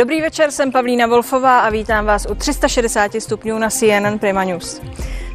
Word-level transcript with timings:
Dobrý 0.00 0.20
večer, 0.20 0.50
jsem 0.50 0.72
Pavlína 0.72 1.06
Wolfová 1.06 1.60
a 1.60 1.70
vítám 1.70 2.06
vás 2.06 2.26
u 2.30 2.34
360 2.34 3.12
stupňů 3.18 3.58
na 3.58 3.70
CNN 3.70 4.18
Prima 4.20 4.44
News. 4.44 4.80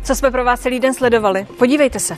Co 0.03 0.15
jsme 0.15 0.31
pro 0.31 0.43
vás 0.43 0.59
celý 0.59 0.79
den 0.79 0.93
sledovali? 0.93 1.47
Podívejte 1.59 1.99
se. 1.99 2.17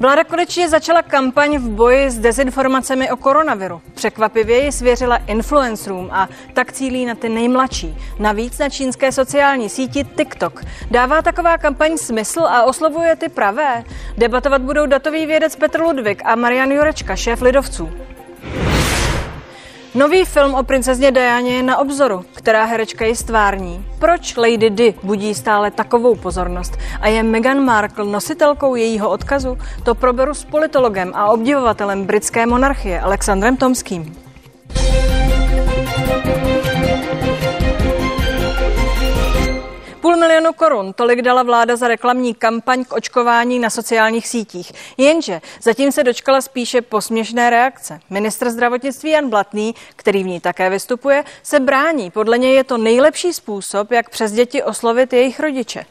Vláda 0.00 0.24
konečně 0.24 0.68
začala 0.68 1.02
kampaň 1.02 1.58
v 1.58 1.68
boji 1.68 2.10
s 2.10 2.18
dezinformacemi 2.18 3.10
o 3.10 3.16
koronaviru. 3.16 3.80
Překvapivě 3.94 4.64
ji 4.64 4.72
svěřila 4.72 5.16
influencerům 5.16 6.08
a 6.12 6.28
tak 6.54 6.72
cílí 6.72 7.06
na 7.06 7.14
ty 7.14 7.28
nejmladší. 7.28 7.98
Navíc 8.18 8.58
na 8.58 8.68
čínské 8.68 9.12
sociální 9.12 9.68
síti 9.68 10.04
TikTok. 10.04 10.64
Dává 10.90 11.22
taková 11.22 11.58
kampaň 11.58 11.96
smysl 11.96 12.40
a 12.40 12.62
oslovuje 12.62 13.16
ty 13.16 13.28
pravé? 13.28 13.84
Debatovat 14.18 14.62
budou 14.62 14.86
datový 14.86 15.26
vědec 15.26 15.56
Petr 15.56 15.80
Ludvík 15.80 16.22
a 16.24 16.34
Marian 16.34 16.70
Jurečka, 16.70 17.16
šéf 17.16 17.42
Lidovců. 17.42 17.90
Nový 19.96 20.24
film 20.24 20.54
o 20.54 20.62
princezně 20.62 21.10
Dianě 21.10 21.56
je 21.56 21.62
na 21.62 21.78
obzoru, 21.78 22.24
která 22.34 22.64
herečka 22.64 23.04
je 23.04 23.16
stvární. 23.16 23.86
Proč 23.98 24.36
Lady 24.36 24.70
Di 24.70 24.94
budí 25.02 25.34
stále 25.34 25.70
takovou 25.70 26.14
pozornost 26.14 26.72
a 27.00 27.08
je 27.08 27.22
Meghan 27.22 27.64
Markle 27.64 28.04
nositelkou 28.04 28.74
jejího 28.74 29.10
odkazu? 29.10 29.58
To 29.84 29.94
proberu 29.94 30.34
s 30.34 30.44
politologem 30.44 31.12
a 31.14 31.26
obdivovatelem 31.26 32.04
britské 32.04 32.46
monarchie 32.46 33.00
Alexandrem 33.00 33.56
Tomským. 33.56 34.23
Půl 40.24 40.28
milionu 40.28 40.52
korun, 40.52 40.92
tolik 40.92 41.22
dala 41.22 41.42
vláda 41.42 41.76
za 41.76 41.88
reklamní 41.88 42.34
kampaň 42.34 42.84
k 42.84 42.92
očkování 42.92 43.58
na 43.58 43.70
sociálních 43.70 44.28
sítích. 44.28 44.72
Jenže 44.96 45.40
zatím 45.62 45.92
se 45.92 46.04
dočkala 46.04 46.40
spíše 46.40 46.82
posměšné 46.82 47.50
reakce. 47.50 48.00
Ministr 48.10 48.50
zdravotnictví 48.50 49.10
Jan 49.10 49.28
Blatný, 49.30 49.74
který 49.96 50.22
v 50.22 50.26
ní 50.26 50.40
také 50.40 50.70
vystupuje, 50.70 51.24
se 51.42 51.60
brání. 51.60 52.10
Podle 52.10 52.38
něj 52.38 52.54
je 52.54 52.64
to 52.64 52.78
nejlepší 52.78 53.32
způsob, 53.32 53.90
jak 53.90 54.10
přes 54.10 54.32
děti 54.32 54.62
oslovit 54.62 55.12
jejich 55.12 55.40
rodiče. 55.40 55.84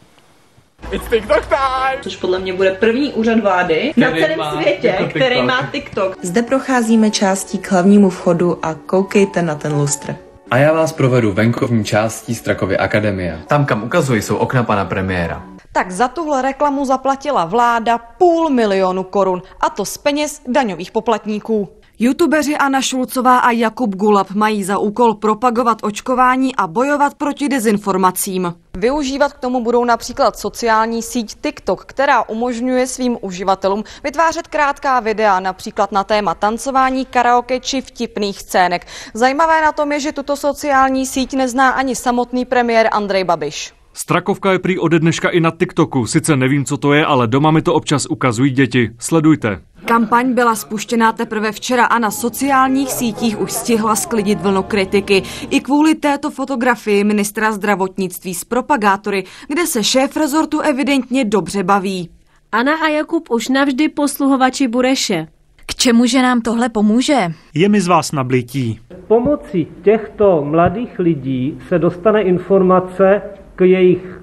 It's 0.92 1.10
TikTok 1.10 1.46
time! 1.46 2.02
Což 2.02 2.16
podle 2.16 2.40
mě 2.40 2.54
bude 2.54 2.72
první 2.72 3.14
úřad 3.14 3.40
vlády 3.40 3.92
Který 3.92 4.02
na 4.02 4.12
celém 4.12 4.40
má 4.40 4.62
světě, 4.62 4.88
jako 4.88 5.06
který 5.06 5.42
má 5.42 5.70
TikTok. 5.72 6.18
Zde 6.22 6.42
procházíme 6.42 7.12
částí 7.12 7.58
k 7.58 7.72
hlavnímu 7.72 8.10
vchodu 8.10 8.60
a 8.66 8.74
koukejte 8.74 9.42
na 9.42 9.56
ten 9.56 9.74
lustr. 9.74 10.16
A 10.52 10.58
já 10.58 10.74
vás 10.74 10.94
provedu 10.94 11.32
venkovní 11.32 11.86
částí 11.86 12.36
Strakovy 12.36 12.78
akademie. 12.78 13.42
Tam, 13.48 13.66
kam 13.66 13.84
ukazují, 13.84 14.22
jsou 14.22 14.36
okna 14.36 14.64
pana 14.64 14.86
premiéra. 14.86 15.44
Tak 15.72 15.92
za 15.92 16.08
tuhle 16.08 16.42
reklamu 16.42 16.86
zaplatila 16.86 17.46
vláda 17.46 17.98
půl 17.98 18.50
milionu 18.50 19.04
korun, 19.04 19.42
a 19.62 19.70
to 19.70 19.86
z 19.86 19.98
peněz 19.98 20.42
daňových 20.48 20.92
poplatníků. 20.92 21.70
Youtubeři 22.04 22.58
Anna 22.58 22.82
Šulcová 22.82 23.38
a 23.38 23.52
Jakub 23.52 23.96
Gulab 23.96 24.32
mají 24.32 24.64
za 24.64 24.78
úkol 24.78 25.14
propagovat 25.14 25.78
očkování 25.82 26.56
a 26.56 26.68
bojovat 26.68 27.14
proti 27.14 27.50
dezinformacím. 27.50 28.54
Využívat 28.78 29.34
k 29.34 29.40
tomu 29.40 29.64
budou 29.64 29.86
například 29.86 30.40
sociální 30.40 31.02
síť 31.02 31.36
TikTok, 31.42 31.86
která 31.86 32.30
umožňuje 32.30 32.88
svým 32.88 33.18
uživatelům 33.22 33.84
vytvářet 34.04 34.48
krátká 34.48 35.00
videa, 35.00 35.40
například 35.40 35.92
na 35.92 36.04
téma 36.04 36.36
tancování, 36.36 37.06
karaoke 37.06 37.60
či 37.60 37.82
vtipných 37.82 38.40
scének. 38.40 38.88
Zajímavé 39.14 39.62
na 39.62 39.72
tom 39.72 39.92
je, 39.92 40.00
že 40.00 40.12
tuto 40.12 40.36
sociální 40.36 41.06
síť 41.06 41.34
nezná 41.34 41.70
ani 41.70 41.96
samotný 41.96 42.46
premiér 42.46 42.90
Andrej 42.92 43.24
Babiš. 43.24 43.74
Strakovka 43.94 44.52
je 44.52 44.60
prý 44.60 44.80
ode 44.80 45.00
dneška 45.00 45.30
i 45.30 45.40
na 45.40 45.52
TikToku. 45.52 46.08
Sice 46.08 46.36
nevím, 46.36 46.66
co 46.66 46.78
to 46.78 46.94
je, 46.94 47.06
ale 47.06 47.28
doma 47.28 47.52
mi 47.52 47.62
to 47.62 47.74
občas 47.74 48.06
ukazují 48.06 48.52
děti. 48.52 48.90
Sledujte. 49.00 49.62
Kampaň 49.86 50.34
byla 50.34 50.56
spuštěná 50.56 51.12
teprve 51.12 51.52
včera 51.52 51.86
a 51.86 52.00
na 52.00 52.12
sociálních 52.12 52.92
sítích 52.92 53.42
už 53.42 53.52
stihla 53.52 53.96
sklidit 53.96 54.42
vlnu 54.42 54.64
kritiky. 54.64 55.24
I 55.50 55.60
kvůli 55.60 55.96
této 55.96 56.32
fotografii 56.32 57.04
ministra 57.04 57.52
zdravotnictví 57.52 58.34
s 58.34 58.44
propagátory, 58.44 59.24
kde 59.48 59.68
se 59.68 59.84
šéf 59.84 60.18
rezortu 60.18 60.60
evidentně 60.60 61.26
dobře 61.26 61.64
baví. 61.64 62.10
Anna 62.52 62.74
a 62.76 62.88
Jakub 62.88 63.32
už 63.32 63.50
navždy 63.50 63.90
posluhovači 63.90 64.68
Bureše. 64.68 65.28
K 65.66 65.76
čemu, 65.76 66.06
že 66.06 66.22
nám 66.22 66.42
tohle 66.42 66.70
pomůže? 66.70 67.34
Je 67.54 67.70
mi 67.70 67.82
z 67.82 67.88
vás 67.88 68.12
nablití. 68.12 68.80
Pomocí 69.08 69.68
těchto 69.82 70.44
mladých 70.44 71.00
lidí 71.00 71.58
se 71.68 71.80
dostane 71.80 72.22
informace 72.22 73.22
k 73.56 73.62
jejich 73.62 74.22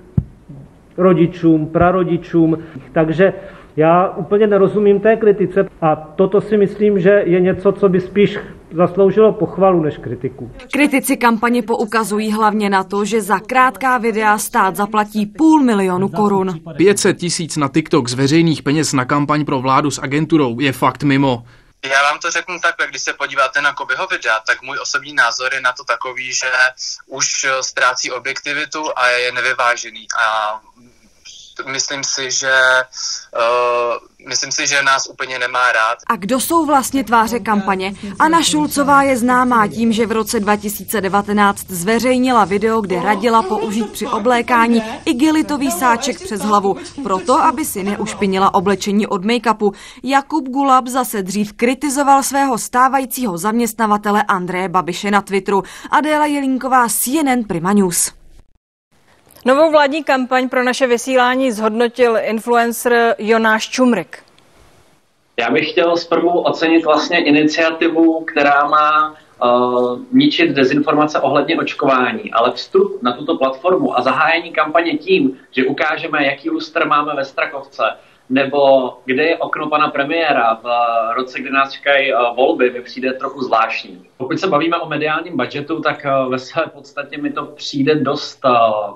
rodičům, 0.96 1.66
prarodičům. 1.66 2.58
Takže 2.92 3.32
já 3.80 4.08
úplně 4.08 4.46
nerozumím 4.46 5.00
té 5.00 5.16
kritice 5.16 5.68
a 5.80 5.96
toto 5.96 6.40
si 6.40 6.56
myslím, 6.56 7.00
že 7.00 7.10
je 7.26 7.40
něco, 7.40 7.72
co 7.72 7.88
by 7.88 8.00
spíš 8.00 8.38
zasloužilo 8.76 9.32
pochvalu 9.32 9.82
než 9.82 9.98
kritiku. 9.98 10.50
Kritici 10.72 11.16
kampaně 11.16 11.62
poukazují 11.62 12.32
hlavně 12.32 12.70
na 12.70 12.84
to, 12.84 13.04
že 13.04 13.20
za 13.22 13.38
krátká 13.38 13.98
videa 13.98 14.38
stát 14.38 14.76
zaplatí 14.76 15.26
půl 15.26 15.62
milionu 15.62 16.08
korun. 16.08 16.60
500 16.76 17.18
tisíc 17.18 17.56
na 17.56 17.68
TikTok 17.68 18.08
z 18.08 18.14
veřejných 18.14 18.62
peněz 18.62 18.92
na 18.92 19.04
kampaň 19.04 19.44
pro 19.44 19.60
vládu 19.60 19.90
s 19.90 19.98
agenturou 19.98 20.60
je 20.60 20.72
fakt 20.72 21.02
mimo. 21.02 21.44
Já 21.84 22.02
vám 22.02 22.18
to 22.18 22.30
řeknu 22.30 22.54
takhle, 22.62 22.86
když 22.86 23.02
se 23.02 23.12
podíváte 23.12 23.60
na 23.60 23.72
Kobyho 23.72 24.06
videa, 24.06 24.40
tak 24.46 24.62
můj 24.62 24.78
osobní 24.82 25.12
názor 25.14 25.54
je 25.54 25.60
na 25.60 25.72
to 25.72 25.84
takový, 25.84 26.32
že 26.32 26.46
už 27.06 27.26
ztrácí 27.60 28.10
objektivitu 28.10 28.84
a 28.96 29.08
je 29.08 29.32
nevyvážený. 29.32 30.06
A 30.22 30.24
myslím 31.66 32.04
si, 32.04 32.30
že 32.30 32.52
uh, 33.36 34.28
myslím 34.28 34.52
si, 34.52 34.66
že 34.66 34.82
nás 34.82 35.06
úplně 35.06 35.38
nemá 35.38 35.72
rád. 35.72 35.98
A 36.06 36.16
kdo 36.16 36.40
jsou 36.40 36.66
vlastně 36.66 37.04
tváře 37.04 37.40
kampaně? 37.40 37.94
Anna 38.18 38.42
Šulcová 38.42 39.02
je 39.02 39.16
známá 39.16 39.68
tím, 39.68 39.92
že 39.92 40.06
v 40.06 40.12
roce 40.12 40.40
2019 40.40 41.66
zveřejnila 41.68 42.44
video, 42.44 42.80
kde 42.80 43.02
radila 43.02 43.42
použít 43.42 43.92
při 43.92 44.06
oblékání 44.06 44.82
igelitový 45.04 45.70
sáček 45.70 46.20
přes 46.20 46.40
hlavu, 46.40 46.76
proto, 47.02 47.42
aby 47.42 47.64
si 47.64 47.82
neušpinila 47.82 48.54
oblečení 48.54 49.06
od 49.06 49.24
make-upu. 49.24 49.72
Jakub 50.02 50.48
Gulab 50.48 50.86
zase 50.86 51.22
dřív 51.22 51.52
kritizoval 51.52 52.22
svého 52.22 52.58
stávajícího 52.58 53.38
zaměstnavatele 53.38 54.22
Andreje 54.22 54.68
Babiše 54.68 55.10
na 55.10 55.22
Twitteru. 55.22 55.62
Adéla 55.90 56.26
Jelínková, 56.26 56.88
CNN 56.88 57.44
Prima 57.48 57.72
News. 57.72 58.19
Novou 59.46 59.70
vládní 59.70 60.04
kampaň 60.04 60.48
pro 60.48 60.62
naše 60.62 60.86
vysílání 60.86 61.52
zhodnotil 61.52 62.18
influencer 62.20 63.14
Jonáš 63.18 63.68
Čumrik. 63.68 64.18
Já 65.36 65.50
bych 65.50 65.70
chtěl 65.70 65.96
zprvu 65.96 66.40
ocenit 66.40 66.84
vlastně 66.84 67.24
iniciativu, 67.24 68.24
která 68.24 68.68
má 68.68 69.14
uh, 69.42 70.00
ničit 70.12 70.50
dezinformace 70.50 71.20
ohledně 71.20 71.58
očkování, 71.58 72.32
ale 72.32 72.52
vstup 72.52 73.02
na 73.02 73.12
tuto 73.12 73.36
platformu 73.36 73.98
a 73.98 74.02
zahájení 74.02 74.52
kampaně 74.52 74.98
tím, 74.98 75.38
že 75.50 75.64
ukážeme, 75.64 76.26
jaký 76.26 76.50
lustr 76.50 76.86
máme 76.86 77.14
ve 77.14 77.24
Strakovce, 77.24 77.82
nebo 78.30 78.92
kde 79.04 79.24
je 79.24 79.36
okno 79.36 79.68
pana 79.68 79.88
premiéra 79.88 80.54
v 80.62 80.66
roce, 81.14 81.40
kdy 81.40 81.50
nás 81.50 81.72
čekají 81.72 82.12
volby, 82.36 82.70
mi 82.70 82.80
přijde 82.80 83.12
trochu 83.12 83.42
zvláštní. 83.42 84.06
Pokud 84.16 84.38
se 84.38 84.46
bavíme 84.46 84.76
o 84.76 84.88
mediálním 84.88 85.36
budžetu, 85.36 85.80
tak 85.80 86.06
ve 86.28 86.38
své 86.38 86.62
podstatě 86.66 87.18
mi 87.18 87.30
to 87.32 87.46
přijde 87.46 87.94
dost 87.94 88.40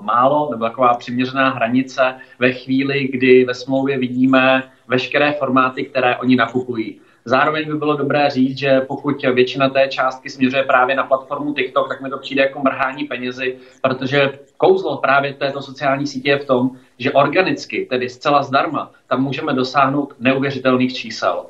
málo, 0.01 0.47
nebo 0.51 0.65
taková 0.65 0.93
přiměřená 0.93 1.49
hranice 1.49 2.15
ve 2.39 2.51
chvíli, 2.51 3.07
kdy 3.07 3.45
ve 3.45 3.53
smlouvě 3.53 3.97
vidíme 3.97 4.63
veškeré 4.87 5.31
formáty, 5.31 5.83
které 5.83 6.17
oni 6.17 6.35
nakupují. 6.35 7.01
Zároveň 7.27 7.67
by 7.67 7.77
bylo 7.77 7.97
dobré 7.97 8.29
říct, 8.29 8.57
že 8.57 8.81
pokud 8.81 9.23
většina 9.23 9.69
té 9.69 9.87
částky 9.87 10.29
směřuje 10.29 10.63
právě 10.63 10.95
na 10.95 11.03
platformu 11.03 11.53
TikTok, 11.53 11.87
tak 11.89 12.01
mi 12.01 12.09
to 12.09 12.17
přijde 12.17 12.41
jako 12.41 12.59
mrhání 12.59 13.03
penězi, 13.03 13.57
protože 13.81 14.39
kouzlo 14.57 14.97
právě 14.97 15.33
této 15.33 15.61
sociální 15.61 16.07
sítě 16.07 16.29
je 16.29 16.37
v 16.37 16.45
tom, 16.45 16.69
že 16.99 17.11
organicky, 17.11 17.87
tedy 17.89 18.09
zcela 18.09 18.43
zdarma, 18.43 18.91
tam 19.07 19.23
můžeme 19.23 19.53
dosáhnout 19.53 20.13
neuvěřitelných 20.19 20.93
čísel. 20.93 21.45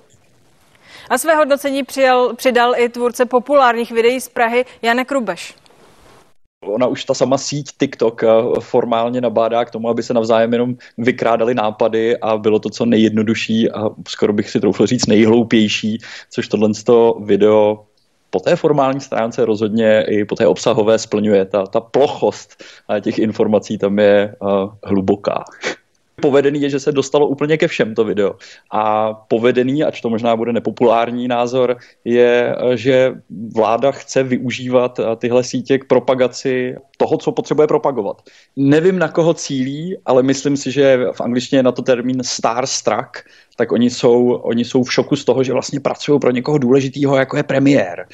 A 1.10 1.18
své 1.18 1.36
hodnocení 1.36 1.84
přijal, 1.84 2.36
přidal 2.36 2.74
i 2.78 2.90
tvůrce 2.90 3.26
populárních 3.26 3.92
videí 3.92 4.22
z 4.22 4.30
Prahy 4.30 4.66
Janek 4.82 5.12
Rubeš. 5.12 5.56
Ona 6.68 6.88
už 6.88 7.06
ta 7.06 7.14
sama 7.14 7.38
síť 7.38 7.72
TikTok 7.78 8.24
eh, 8.24 8.28
formálně 8.60 9.22
nabádá 9.22 9.66
k 9.66 9.72
tomu, 9.72 9.90
aby 9.90 10.04
se 10.04 10.14
navzájem 10.14 10.54
jenom 10.54 10.76
vykrádali 10.98 11.54
nápady 11.54 12.18
a 12.18 12.38
bylo 12.38 12.60
to 12.60 12.70
co 12.70 12.86
nejjednodušší 12.86 13.72
a 13.72 13.90
skoro 14.08 14.34
bych 14.34 14.50
si 14.50 14.60
troufl 14.60 14.86
říct 14.86 15.08
nejhloupější, 15.08 15.98
což 16.30 16.48
tohle 16.48 16.70
video 17.20 17.86
po 18.30 18.40
té 18.40 18.56
formální 18.56 19.02
stránce 19.02 19.46
rozhodně 19.46 20.06
i 20.10 20.26
po 20.26 20.36
té 20.36 20.48
obsahové 20.48 21.00
splňuje. 21.00 21.46
Ta, 21.46 21.66
ta 21.66 21.80
plochost 21.80 22.64
těch 23.02 23.20
informací 23.20 23.78
tam 23.78 24.00
je 24.00 24.36
uh, 24.42 24.74
hluboká. 24.84 25.44
Povedený 26.26 26.62
je, 26.62 26.70
že 26.70 26.80
se 26.80 26.92
dostalo 26.92 27.28
úplně 27.28 27.58
ke 27.58 27.68
všem 27.68 27.96
to 27.96 28.04
video. 28.04 28.36
A 28.74 29.14
povedený, 29.14 29.84
ač 29.84 30.02
to 30.02 30.10
možná 30.10 30.36
bude 30.36 30.54
nepopulární 30.54 31.28
názor, 31.28 31.78
je, 32.06 32.56
že 32.76 33.14
vláda 33.54 33.92
chce 33.92 34.24
využívat 34.24 35.00
tyhle 35.18 35.44
sítě 35.44 35.78
k 35.78 35.86
propagaci 35.86 36.76
toho, 36.98 37.18
co 37.18 37.32
potřebuje 37.32 37.68
propagovat. 37.68 38.22
Nevím, 38.56 39.00
na 39.00 39.08
koho 39.08 39.34
cílí, 39.34 39.98
ale 40.06 40.24
myslím 40.24 40.58
si, 40.58 40.72
že 40.72 40.98
v 41.12 41.22
angličtině 41.22 41.60
je 41.60 41.64
na 41.64 41.72
to 41.72 41.82
termín 41.82 42.24
starstruck, 42.24 43.22
tak 43.58 43.72
oni 43.72 43.90
jsou, 43.90 44.34
oni 44.34 44.66
jsou 44.66 44.84
v 44.84 44.94
šoku 44.94 45.16
z 45.16 45.26
toho, 45.26 45.44
že 45.44 45.54
vlastně 45.54 45.80
pracují 45.80 46.20
pro 46.20 46.32
někoho 46.32 46.58
důležitého, 46.58 47.16
jako 47.16 47.38
je 47.38 47.44
premiér. 47.44 48.08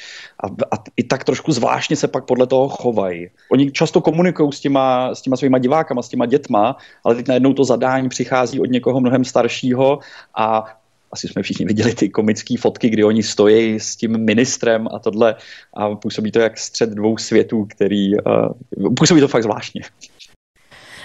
A, 0.44 0.46
a 0.46 0.76
i 0.96 1.02
tak 1.02 1.24
trošku 1.24 1.52
zvláštně 1.52 1.96
se 1.96 2.08
pak 2.08 2.24
podle 2.24 2.46
toho 2.46 2.68
chovají. 2.68 3.28
Oni 3.52 3.70
často 3.70 4.00
komunikují 4.00 4.52
s 4.52 4.60
těma, 4.60 5.14
s 5.14 5.22
těma 5.22 5.36
svýma 5.36 5.58
divákama, 5.58 6.02
s 6.02 6.08
těma 6.08 6.26
dětma, 6.26 6.76
ale 7.04 7.14
teď 7.14 7.28
najednou 7.28 7.52
to 7.52 7.64
zadání 7.64 8.01
přichází 8.08 8.60
od 8.60 8.70
někoho 8.70 9.00
mnohem 9.00 9.24
staršího 9.24 9.98
a 10.34 10.64
asi 11.12 11.28
jsme 11.28 11.42
všichni 11.42 11.66
viděli 11.66 11.94
ty 11.94 12.08
komické 12.08 12.54
fotky, 12.58 12.88
kdy 12.90 13.04
oni 13.04 13.22
stojí 13.22 13.80
s 13.80 13.96
tím 13.96 14.24
ministrem 14.24 14.88
a 14.94 14.98
tohle 14.98 15.36
a 15.74 15.94
působí 15.94 16.32
to 16.32 16.38
jak 16.38 16.58
střed 16.58 16.90
dvou 16.90 17.18
světů, 17.18 17.64
který 17.64 18.16
uh, 18.16 18.94
působí 18.96 19.20
to 19.20 19.28
fakt 19.28 19.42
zvláštně. 19.42 19.82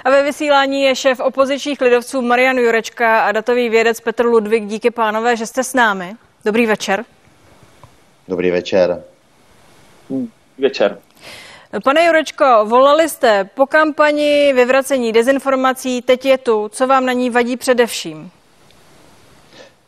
A 0.03 0.09
ve 0.09 0.23
vysílání 0.23 0.81
je 0.81 0.95
šéf 0.95 1.19
opozičních 1.19 1.81
lidovců 1.81 2.21
Marian 2.21 2.57
Jurečka 2.57 3.21
a 3.21 3.31
datový 3.31 3.69
vědec 3.69 3.99
Petr 3.99 4.25
Ludvík. 4.25 4.65
Díky 4.65 4.91
pánové, 4.91 5.38
že 5.38 5.45
jste 5.45 5.63
s 5.63 5.73
námi. 5.73 6.13
Dobrý 6.45 6.65
večer. 6.65 7.05
Dobrý 8.27 8.51
večer. 8.51 9.03
Večer. 10.57 10.97
Pane 11.84 12.06
Jurečko, 12.06 12.46
volali 12.66 13.10
jste 13.10 13.50
po 13.56 13.66
kampani 13.66 14.54
vyvracení 14.54 15.12
dezinformací, 15.12 16.02
teď 16.02 16.25
je 16.25 16.38
tu. 16.38 16.69
Co 16.69 16.88
vám 16.88 17.06
na 17.06 17.14
ní 17.14 17.30
vadí 17.30 17.58
především? 17.58 18.31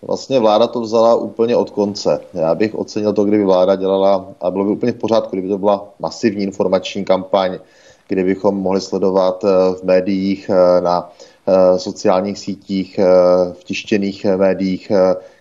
Vlastně 0.02 0.40
vláda 0.40 0.68
to 0.68 0.82
vzala 0.82 1.16
úplně 1.16 1.56
od 1.56 1.70
konce. 1.70 2.22
Já 2.34 2.56
bych 2.56 2.76
ocenil 2.76 3.14
to, 3.14 3.24
kdyby 3.24 3.44
vláda 3.44 3.76
dělala, 3.76 4.26
a 4.42 4.52
bylo 4.52 4.66
by 4.66 4.72
úplně 4.72 4.92
v 4.92 4.96
pořádku, 4.96 5.36
kdyby 5.36 5.50
to 5.50 5.58
byla 5.58 5.90
masivní 6.00 6.44
informační 6.44 7.06
kampaň, 7.06 7.60
kde 8.08 8.24
bychom 8.24 8.56
mohli 8.56 8.82
sledovat 8.82 9.44
eh, 9.44 9.76
v 9.76 9.84
médiích, 9.84 10.50
eh, 10.50 10.82
na 10.82 11.12
eh, 11.48 11.80
sociálních 11.80 12.40
sítích, 12.40 13.00
v 13.54 13.64
tištěných 13.64 14.26
médiích 14.26 14.92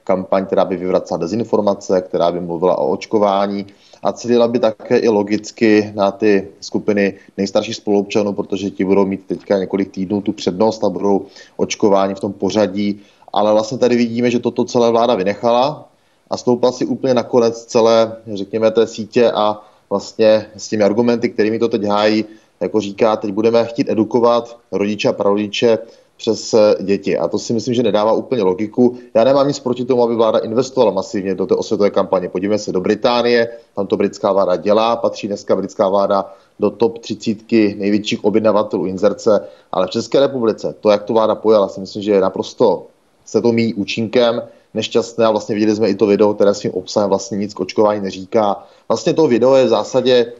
kampaň, 0.08 0.46
která 0.46 0.64
by 0.64 0.76
vyvracela 0.76 1.18
dezinformace, 1.18 2.00
která 2.00 2.32
by 2.32 2.40
mluvila 2.40 2.78
o 2.78 2.88
očkování 2.96 3.66
a 4.02 4.12
cílila 4.12 4.48
by 4.48 4.58
také 4.58 4.98
i 4.98 5.08
logicky 5.08 5.92
na 5.94 6.10
ty 6.10 6.48
skupiny 6.60 7.14
nejstarších 7.36 7.76
spoluobčanů, 7.76 8.32
protože 8.32 8.70
ti 8.70 8.84
budou 8.84 9.04
mít 9.04 9.26
teďka 9.26 9.58
několik 9.58 9.92
týdnů 9.92 10.20
tu 10.20 10.32
přednost 10.32 10.84
a 10.84 10.88
budou 10.88 11.26
očkováni 11.56 12.14
v 12.14 12.20
tom 12.20 12.32
pořadí. 12.32 13.00
Ale 13.32 13.52
vlastně 13.52 13.78
tady 13.78 13.96
vidíme, 13.96 14.30
že 14.30 14.38
toto 14.38 14.64
celé 14.64 14.90
vláda 14.90 15.14
vynechala 15.14 15.88
a 16.30 16.36
stoupla 16.36 16.72
si 16.72 16.86
úplně 16.86 17.14
nakonec 17.14 17.64
celé, 17.64 18.16
řekněme, 18.32 18.70
té 18.70 18.86
sítě 18.86 19.30
a 19.30 19.60
vlastně 19.90 20.46
s 20.56 20.68
těmi 20.68 20.84
argumenty, 20.84 21.28
kterými 21.28 21.58
to 21.58 21.68
teď 21.68 21.84
hájí, 21.84 22.24
jako 22.60 22.80
říká, 22.80 23.16
teď 23.16 23.32
budeme 23.32 23.64
chtít 23.64 23.90
edukovat 23.90 24.56
rodiče 24.72 25.08
a 25.08 25.12
prarodiče 25.12 25.78
přes 26.18 26.54
eh, 26.54 26.74
děti. 26.82 27.18
A 27.18 27.28
to 27.28 27.38
si 27.38 27.52
myslím, 27.52 27.74
že 27.74 27.82
nedává 27.82 28.12
úplně 28.12 28.42
logiku. 28.42 28.96
Já 29.14 29.24
nemám 29.24 29.48
nic 29.48 29.58
proti 29.58 29.84
tomu, 29.84 30.02
aby 30.02 30.14
vláda 30.14 30.38
investovala 30.38 30.92
masivně 30.92 31.34
do 31.34 31.46
té 31.46 31.54
osvětové 31.54 31.90
kampaně. 31.90 32.28
Podívejme 32.28 32.58
se 32.58 32.72
do 32.72 32.80
Británie, 32.80 33.48
tam 33.76 33.86
to 33.86 33.96
britská 33.96 34.32
vláda 34.32 34.56
dělá, 34.56 34.96
patří 34.96 35.26
dneska 35.26 35.56
britská 35.56 35.88
vláda 35.88 36.34
do 36.60 36.70
top 36.70 36.98
30 36.98 37.52
největších 37.52 38.24
objednavatelů 38.24 38.86
inzerce, 38.86 39.48
ale 39.72 39.86
v 39.86 39.90
České 39.90 40.20
republice 40.20 40.74
to, 40.80 40.90
jak 40.90 41.02
to 41.02 41.12
vláda 41.12 41.34
pojala, 41.34 41.68
si 41.68 41.80
myslím, 41.80 42.02
že 42.02 42.12
je 42.12 42.20
naprosto 42.20 42.86
se 43.28 43.40
to 43.40 43.52
míjí 43.52 43.74
účinkem 43.74 44.42
nešťastné 44.74 45.26
a 45.26 45.30
vlastně 45.30 45.54
viděli 45.54 45.76
jsme 45.76 45.88
i 45.88 45.94
to 45.94 46.06
video, 46.06 46.34
které 46.34 46.54
svým 46.54 46.72
obsahem 46.72 47.08
vlastně 47.08 47.38
nic 47.38 47.54
k 47.54 47.60
očkování 47.60 48.00
neříká. 48.00 48.66
Vlastně 48.88 49.14
to 49.14 49.28
video 49.28 49.54
je 49.54 49.64
v 49.64 49.68
zásadě 49.68 50.32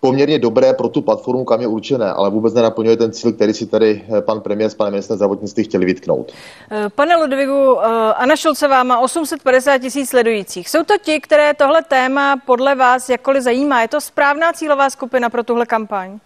poměrně 0.00 0.38
dobré 0.38 0.74
pro 0.74 0.88
tu 0.88 1.02
platformu, 1.02 1.44
kam 1.44 1.60
je 1.60 1.66
určené, 1.66 2.12
ale 2.12 2.30
vůbec 2.30 2.54
nenaplňuje 2.54 2.96
ten 2.96 3.12
cíl, 3.12 3.32
který 3.32 3.52
si 3.52 3.66
tady 3.66 4.04
eh, 4.18 4.22
pan 4.22 4.40
premiér 4.40 4.70
s 4.70 4.74
panem 4.74 4.92
ministrem 4.92 5.16
zdravotnictví 5.16 5.64
chtěli 5.64 5.86
vytknout. 5.86 6.32
Eh, 6.70 6.88
pane 6.94 7.16
Ludvigu, 7.16 7.80
Anna 8.16 8.36
Šulcová 8.36 8.82
má 8.82 8.98
850 8.98 9.78
tisíc 9.78 10.10
sledujících. 10.10 10.68
Jsou 10.68 10.84
to 10.84 10.94
ti, 11.02 11.20
které 11.20 11.54
tohle 11.54 11.82
téma 11.82 12.36
podle 12.46 12.74
vás 12.74 13.08
jakkoliv 13.08 13.42
zajímá? 13.42 13.82
Je 13.82 13.88
to 13.88 14.00
správná 14.00 14.52
cílová 14.52 14.90
skupina 14.90 15.30
pro 15.30 15.44
tuhle 15.44 15.66
kampaň? 15.66 16.18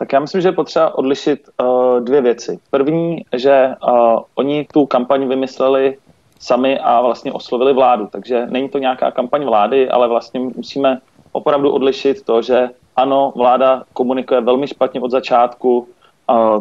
Tak 0.00 0.12
já 0.12 0.20
myslím, 0.20 0.40
že 0.40 0.48
je 0.48 0.52
potřeba 0.52 0.98
odlišit 0.98 1.48
uh, 1.62 2.00
dvě 2.00 2.22
věci. 2.22 2.58
První, 2.70 3.24
že 3.36 3.68
uh, 3.68 4.18
oni 4.34 4.66
tu 4.72 4.86
kampaň 4.86 5.28
vymysleli 5.28 5.96
sami 6.40 6.78
a 6.78 7.00
vlastně 7.00 7.32
oslovili 7.32 7.72
vládu. 7.72 8.08
Takže 8.12 8.46
není 8.46 8.68
to 8.68 8.78
nějaká 8.78 9.10
kampaň 9.10 9.44
vlády, 9.44 9.90
ale 9.90 10.08
vlastně 10.08 10.40
musíme 10.40 10.98
opravdu 11.32 11.70
odlišit 11.70 12.22
to, 12.22 12.42
že 12.42 12.70
ano, 12.96 13.32
vláda 13.36 13.82
komunikuje 13.92 14.40
velmi 14.40 14.66
špatně 14.68 15.00
od 15.00 15.10
začátku, 15.10 15.88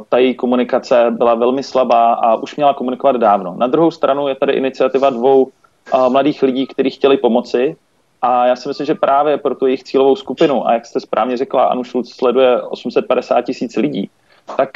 ta 0.09 0.17
její 0.17 0.35
komunikace 0.35 1.05
byla 1.09 1.35
velmi 1.35 1.63
slabá 1.63 2.13
a 2.13 2.35
už 2.35 2.55
měla 2.55 2.73
komunikovat 2.73 3.15
dávno. 3.15 3.55
Na 3.57 3.67
druhou 3.67 3.91
stranu 3.91 4.27
je 4.27 4.35
tady 4.35 4.53
iniciativa 4.53 5.09
dvou 5.09 5.47
mladých 6.09 6.43
lidí, 6.43 6.67
kteří 6.67 6.89
chtěli 6.89 7.17
pomoci 7.17 7.75
a 8.21 8.45
já 8.45 8.55
si 8.55 8.67
myslím, 8.67 8.85
že 8.85 8.95
právě 8.95 9.37
pro 9.37 9.55
tu 9.55 9.65
jejich 9.65 9.83
cílovou 9.83 10.15
skupinu, 10.15 10.67
a 10.67 10.73
jak 10.73 10.85
jste 10.85 10.99
správně 10.99 11.37
řekla, 11.37 11.63
Anu 11.63 11.83
Šulc 11.83 12.13
sleduje 12.13 12.61
850 12.61 13.41
tisíc 13.41 13.75
lidí, 13.75 14.09
tak 14.57 14.69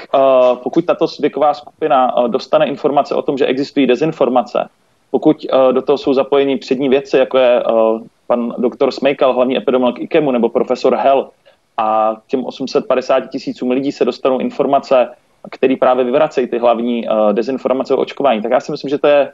pokud 0.63 0.85
tato 0.85 1.05
věková 1.19 1.53
skupina 1.53 2.15
dostane 2.27 2.67
informace 2.67 3.15
o 3.15 3.21
tom, 3.21 3.37
že 3.37 3.45
existují 3.45 3.87
dezinformace, 3.87 4.69
pokud 5.13 5.45
uh, 5.53 5.73
do 5.73 5.81
toho 5.81 5.97
jsou 5.97 6.13
zapojeni 6.13 6.57
přední 6.57 6.89
věci, 6.89 7.17
jako 7.17 7.37
je 7.37 7.63
uh, 7.63 8.01
pan 8.27 8.55
doktor 8.57 8.91
Smejkal, 8.91 9.33
hlavní 9.33 9.57
epidemiolog 9.57 9.99
IKEMu, 9.99 10.31
nebo 10.31 10.49
profesor 10.49 10.95
Hell, 10.95 11.29
a 11.77 12.17
těm 12.27 12.45
850 12.45 13.19
tisícům 13.19 13.71
lidí 13.71 13.91
se 13.91 14.05
dostanou 14.05 14.39
informace, 14.39 15.07
které 15.51 15.75
právě 15.75 16.05
vyvracejí 16.05 16.47
ty 16.47 16.57
hlavní 16.57 17.07
uh, 17.07 17.33
dezinformace 17.33 17.93
o 17.93 18.01
očkování, 18.01 18.41
tak 18.41 18.51
já 18.51 18.59
si 18.59 18.71
myslím, 18.71 18.89
že 18.89 18.97
to 18.97 19.07
je 19.07 19.31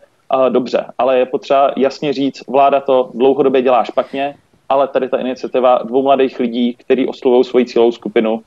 dobře, 0.49 0.85
ale 0.97 1.19
je 1.19 1.25
potřeba 1.25 1.71
jasně 1.77 2.13
říct, 2.13 2.47
vláda 2.47 2.79
to 2.79 3.09
dlouhodobě 3.13 3.61
dělá 3.61 3.83
špatně, 3.83 4.35
ale 4.69 4.87
tady 4.87 5.09
ta 5.09 5.17
iniciativa 5.17 5.79
dvou 5.83 6.03
mladých 6.03 6.39
lidí, 6.39 6.75
kteří 6.75 7.07
oslovují 7.07 7.43
svoji 7.43 7.65
cílovou 7.65 7.91
skupinu, 7.91 8.41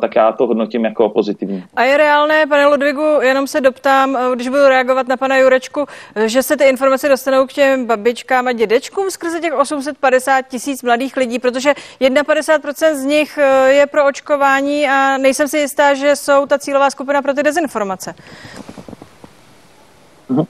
tak 0.00 0.16
já 0.16 0.32
to 0.32 0.46
hodnotím 0.46 0.84
jako 0.84 1.08
pozitivní. 1.08 1.64
A 1.76 1.82
je 1.82 1.96
reálné, 1.96 2.46
pane 2.46 2.66
Ludvigu, 2.66 3.20
jenom 3.20 3.46
se 3.46 3.60
doptám, 3.60 4.16
eh, 4.16 4.34
když 4.34 4.48
budu 4.48 4.68
reagovat 4.68 5.08
na 5.08 5.16
pana 5.16 5.36
Jurečku, 5.36 5.86
eh, 6.14 6.28
že 6.28 6.42
se 6.42 6.56
ty 6.56 6.64
informace 6.64 7.08
dostanou 7.08 7.46
k 7.46 7.52
těm 7.52 7.86
babičkám 7.86 8.48
a 8.48 8.52
dědečkům 8.52 9.10
skrze 9.10 9.40
těch 9.40 9.54
850 9.54 10.42
tisíc 10.42 10.82
mladých 10.82 11.16
lidí, 11.16 11.38
protože 11.38 11.74
51% 12.00 12.94
z 12.94 13.04
nich 13.04 13.38
eh, 13.38 13.72
je 13.72 13.86
pro 13.86 14.06
očkování 14.06 14.88
a 14.88 15.18
nejsem 15.18 15.48
si 15.48 15.58
jistá, 15.58 15.94
že 15.94 16.16
jsou 16.16 16.46
ta 16.46 16.58
cílová 16.58 16.90
skupina 16.90 17.22
pro 17.22 17.34
ty 17.34 17.42
dezinformace. 17.42 18.14
Mhm. 20.28 20.44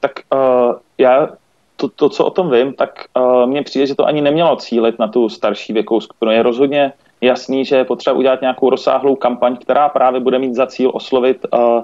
Tak 0.00 0.12
uh, 0.34 0.74
já 0.98 1.28
to, 1.76 1.88
to, 1.88 2.08
co 2.08 2.24
o 2.24 2.30
tom 2.30 2.50
vím, 2.50 2.72
tak 2.72 3.04
uh, 3.16 3.46
mně 3.46 3.62
přijde, 3.62 3.86
že 3.86 3.94
to 3.94 4.06
ani 4.06 4.20
nemělo 4.20 4.56
cílit 4.56 4.98
na 4.98 5.08
tu 5.08 5.28
starší 5.28 5.72
věkovou 5.72 6.00
skupinu. 6.00 6.32
Je 6.32 6.42
rozhodně 6.42 6.92
jasný, 7.20 7.64
že 7.64 7.76
je 7.76 7.84
potřeba 7.84 8.16
udělat 8.16 8.40
nějakou 8.40 8.70
rozsáhlou 8.70 9.16
kampaň, 9.16 9.56
která 9.56 9.88
právě 9.88 10.20
bude 10.20 10.38
mít 10.38 10.54
za 10.54 10.66
cíl 10.66 10.90
oslovit 10.94 11.46
uh, 11.52 11.82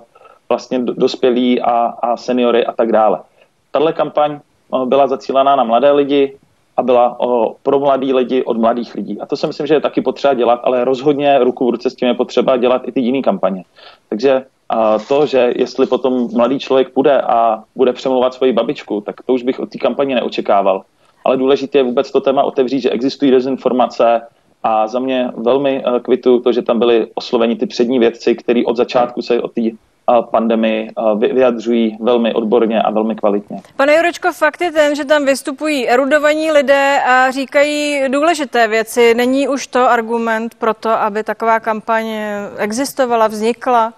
vlastně 0.48 0.78
dospělí 0.78 1.60
a, 1.60 1.70
a 2.02 2.16
seniory 2.16 2.66
a 2.66 2.72
tak 2.72 2.92
dále. 2.92 3.20
Tahle 3.70 3.92
kampaň 3.92 4.40
uh, 4.68 4.86
byla 4.86 5.06
zacílená 5.06 5.56
na 5.56 5.64
mladé 5.64 5.92
lidi 5.92 6.36
a 6.76 6.82
byla 6.82 7.20
uh, 7.20 7.52
pro 7.62 7.80
mladý 7.80 8.12
lidi 8.12 8.42
od 8.44 8.56
mladých 8.56 8.94
lidí. 8.94 9.20
A 9.20 9.26
to 9.26 9.36
si 9.36 9.46
myslím, 9.46 9.66
že 9.66 9.74
je 9.74 9.80
taky 9.80 10.00
potřeba 10.00 10.34
dělat, 10.34 10.60
ale 10.64 10.84
rozhodně 10.84 11.38
ruku 11.38 11.66
v 11.66 11.70
ruce 11.70 11.90
s 11.90 11.94
tím 11.94 12.08
je 12.08 12.14
potřeba 12.14 12.56
dělat 12.56 12.88
i 12.88 12.92
ty 12.92 13.00
jiné 13.00 13.22
kampaně. 13.22 13.64
Takže 14.08 14.44
to, 15.08 15.26
že 15.26 15.52
jestli 15.56 15.86
potom 15.86 16.28
mladý 16.34 16.58
člověk 16.58 16.90
půjde 16.90 17.20
a 17.20 17.62
bude 17.76 17.92
přemlouvat 17.92 18.34
svoji 18.34 18.52
babičku, 18.52 19.00
tak 19.00 19.22
to 19.22 19.32
už 19.32 19.42
bych 19.42 19.60
od 19.60 19.70
té 19.70 19.78
kampaně 19.78 20.14
neočekával. 20.14 20.82
Ale 21.24 21.36
důležité 21.36 21.78
je 21.78 21.82
vůbec 21.82 22.10
to 22.10 22.20
téma 22.20 22.42
otevřít, 22.42 22.80
že 22.80 22.90
existují 22.90 23.30
dezinformace, 23.30 24.22
a 24.64 24.86
za 24.86 24.98
mě 24.98 25.30
velmi 25.36 25.84
eh, 25.86 26.00
kvitu 26.00 26.40
to, 26.40 26.52
že 26.52 26.62
tam 26.62 26.78
byli 26.78 27.06
osloveni 27.14 27.56
ty 27.56 27.66
přední 27.66 27.98
vědci, 27.98 28.34
kteří 28.34 28.66
od 28.66 28.76
začátku 28.76 29.22
se 29.22 29.42
o 29.42 29.48
té 29.48 29.60
eh, 29.60 29.72
pandemii 30.30 30.88
eh, 30.88 31.28
vyjadřují 31.32 31.96
velmi 32.00 32.34
odborně 32.34 32.82
a 32.82 32.90
velmi 32.90 33.14
kvalitně. 33.14 33.60
Pane 33.76 33.96
Jurečko, 33.96 34.32
fakt 34.32 34.60
je 34.60 34.72
ten, 34.72 34.94
že 34.94 35.04
tam 35.04 35.24
vystupují 35.24 35.88
erudovaní 35.88 36.52
lidé 36.52 37.00
a 37.06 37.30
říkají 37.30 38.02
důležité 38.08 38.68
věci. 38.68 39.14
Není 39.14 39.48
už 39.48 39.66
to 39.66 39.90
argument 39.90 40.54
pro 40.54 40.74
to, 40.74 40.90
aby 40.90 41.24
taková 41.24 41.60
kampaň 41.60 42.06
existovala, 42.58 43.26
vznikla? 43.26 43.92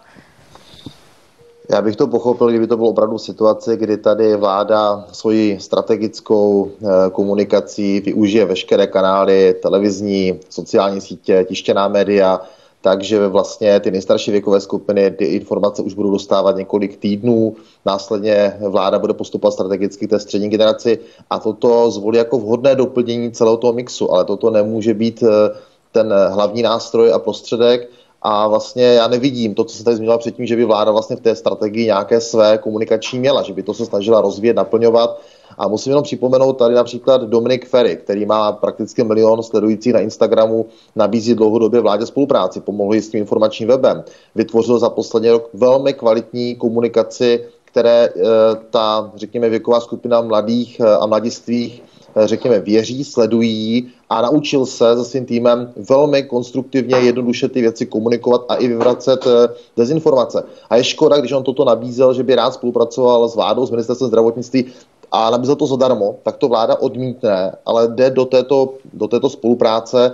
Já 1.68 1.82
bych 1.82 1.96
to 1.96 2.06
pochopil, 2.06 2.48
kdyby 2.48 2.66
to 2.66 2.76
bylo 2.76 2.88
opravdu 2.88 3.18
situace, 3.18 3.76
kdy 3.76 3.96
tady 3.96 4.36
vláda 4.36 5.04
svoji 5.12 5.60
strategickou 5.60 6.70
eh, 6.70 7.10
komunikací 7.10 8.00
využije 8.00 8.44
veškeré 8.44 8.86
kanály, 8.86 9.54
televizní, 9.62 10.40
sociální 10.50 11.00
sítě, 11.00 11.44
tištěná 11.48 11.88
média, 11.88 12.40
takže 12.80 13.28
vlastně 13.28 13.80
ty 13.80 13.90
nejstarší 13.90 14.30
věkové 14.30 14.60
skupiny 14.60 15.10
ty 15.10 15.24
informace 15.24 15.82
už 15.82 15.94
budou 15.94 16.10
dostávat 16.10 16.56
několik 16.56 16.96
týdnů, 16.96 17.56
následně 17.86 18.56
vláda 18.68 18.98
bude 18.98 19.14
postupovat 19.14 19.52
strategicky 19.52 20.06
té 20.06 20.18
střední 20.18 20.48
generaci 20.48 20.98
a 21.30 21.38
toto 21.38 21.90
zvolí 21.90 22.18
jako 22.18 22.38
vhodné 22.38 22.74
doplnění 22.74 23.32
celého 23.32 23.56
toho 23.56 23.72
mixu, 23.72 24.12
ale 24.12 24.24
toto 24.24 24.50
nemůže 24.50 24.94
být 24.94 25.22
eh, 25.22 25.56
ten 25.92 26.14
hlavní 26.28 26.62
nástroj 26.62 27.12
a 27.12 27.18
prostředek, 27.18 27.90
a 28.22 28.48
vlastně 28.48 28.84
já 28.84 29.08
nevidím 29.08 29.54
to, 29.54 29.64
co 29.64 29.76
se 29.76 29.84
tady 29.84 29.96
zmínila 29.96 30.18
předtím, 30.18 30.46
že 30.46 30.56
by 30.56 30.64
vláda 30.64 30.92
vlastně 30.92 31.16
v 31.16 31.20
té 31.20 31.34
strategii 31.34 31.86
nějaké 31.86 32.20
své 32.20 32.58
komunikační 32.58 33.18
měla, 33.18 33.42
že 33.42 33.52
by 33.52 33.62
to 33.62 33.74
se 33.74 33.86
snažila 33.86 34.20
rozvíjet, 34.20 34.56
naplňovat. 34.56 35.20
A 35.58 35.68
musím 35.68 35.90
jenom 35.90 36.02
připomenout 36.02 36.52
tady 36.52 36.74
například 36.74 37.22
Dominik 37.22 37.68
Ferry, 37.68 37.96
který 37.96 38.26
má 38.26 38.52
prakticky 38.52 39.04
milion 39.04 39.42
sledujících 39.42 39.92
na 39.92 40.00
Instagramu, 40.00 40.66
nabízí 40.96 41.34
dlouhodobě 41.34 41.80
vládě 41.80 42.06
spolupráci, 42.06 42.60
pomohl 42.60 42.94
s 42.94 43.08
tím 43.08 43.20
informačním 43.20 43.68
webem. 43.68 44.04
Vytvořil 44.34 44.78
za 44.78 44.90
poslední 44.90 45.30
rok 45.30 45.48
velmi 45.54 45.92
kvalitní 45.92 46.54
komunikaci, 46.54 47.44
které 47.64 48.08
eh, 48.08 48.22
ta, 48.70 49.12
řekněme, 49.16 49.48
věková 49.48 49.80
skupina 49.80 50.20
mladých 50.20 50.80
eh, 50.80 50.96
a 50.96 51.06
mladistvých 51.06 51.82
Eh, 52.16 52.26
řekněme, 52.26 52.60
věří, 52.60 53.04
sledují 53.04 53.88
a 54.10 54.22
naučil 54.22 54.66
se 54.66 54.96
se 54.96 55.04
svým 55.04 55.26
týmem 55.26 55.72
velmi 55.76 56.22
konstruktivně, 56.22 56.96
jednoduše 56.96 57.48
ty 57.48 57.60
věci 57.60 57.86
komunikovat 57.86 58.44
a 58.48 58.54
i 58.54 58.68
vyvracet 58.68 59.26
eh, 59.26 59.48
dezinformace. 59.76 60.44
A 60.70 60.76
je 60.76 60.84
škoda, 60.84 61.18
když 61.18 61.32
on 61.32 61.42
toto 61.42 61.64
nabízel, 61.64 62.14
že 62.14 62.22
by 62.22 62.34
rád 62.34 62.54
spolupracoval 62.54 63.28
s 63.28 63.34
vládou, 63.34 63.66
s 63.66 63.70
ministerstvem 63.70 64.08
zdravotnictví, 64.08 64.64
a 65.12 65.30
nabízel 65.30 65.56
to 65.56 65.66
zadarmo, 65.66 66.16
tak 66.22 66.36
to 66.36 66.48
vláda 66.48 66.80
odmítne, 66.80 67.52
ale 67.66 67.88
jde 67.88 68.10
do 68.10 68.24
této, 68.24 68.74
do 68.92 69.08
této 69.08 69.30
spolupráce 69.30 70.12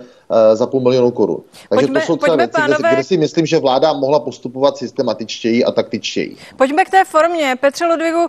za 0.54 0.66
půl 0.66 0.80
milionu 0.80 1.10
korun. 1.10 1.42
Takže 1.68 1.86
pojďme, 1.86 2.00
to 2.00 2.06
jsou 2.06 2.16
třeba 2.16 2.36
věci, 2.36 2.52
pánové... 2.52 2.92
kde, 2.92 3.04
si 3.04 3.16
myslím, 3.16 3.46
že 3.46 3.58
vláda 3.58 3.92
mohla 3.92 4.20
postupovat 4.20 4.76
systematičtěji 4.76 5.64
a 5.64 5.72
taktičtěji. 5.72 6.36
Pojďme 6.56 6.84
k 6.84 6.90
té 6.90 7.04
formě. 7.04 7.56
Petře 7.60 7.86
Ludvigu, 7.86 8.18
uh, 8.18 8.26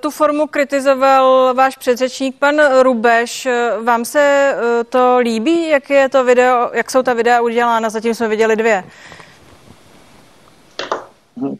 tu 0.00 0.10
formu 0.10 0.46
kritizoval 0.46 1.54
váš 1.54 1.76
předřečník 1.76 2.36
pan 2.38 2.54
Rubeš. 2.82 3.48
Vám 3.84 4.04
se 4.04 4.54
to 4.88 5.18
líbí, 5.18 5.68
jak, 5.68 5.90
je 5.90 6.08
to 6.08 6.24
video, 6.24 6.70
jak 6.72 6.90
jsou 6.90 7.02
ta 7.02 7.12
videa 7.12 7.40
udělána? 7.40 7.90
Zatím 7.90 8.14
jsme 8.14 8.28
viděli 8.28 8.56
dvě. 8.56 8.84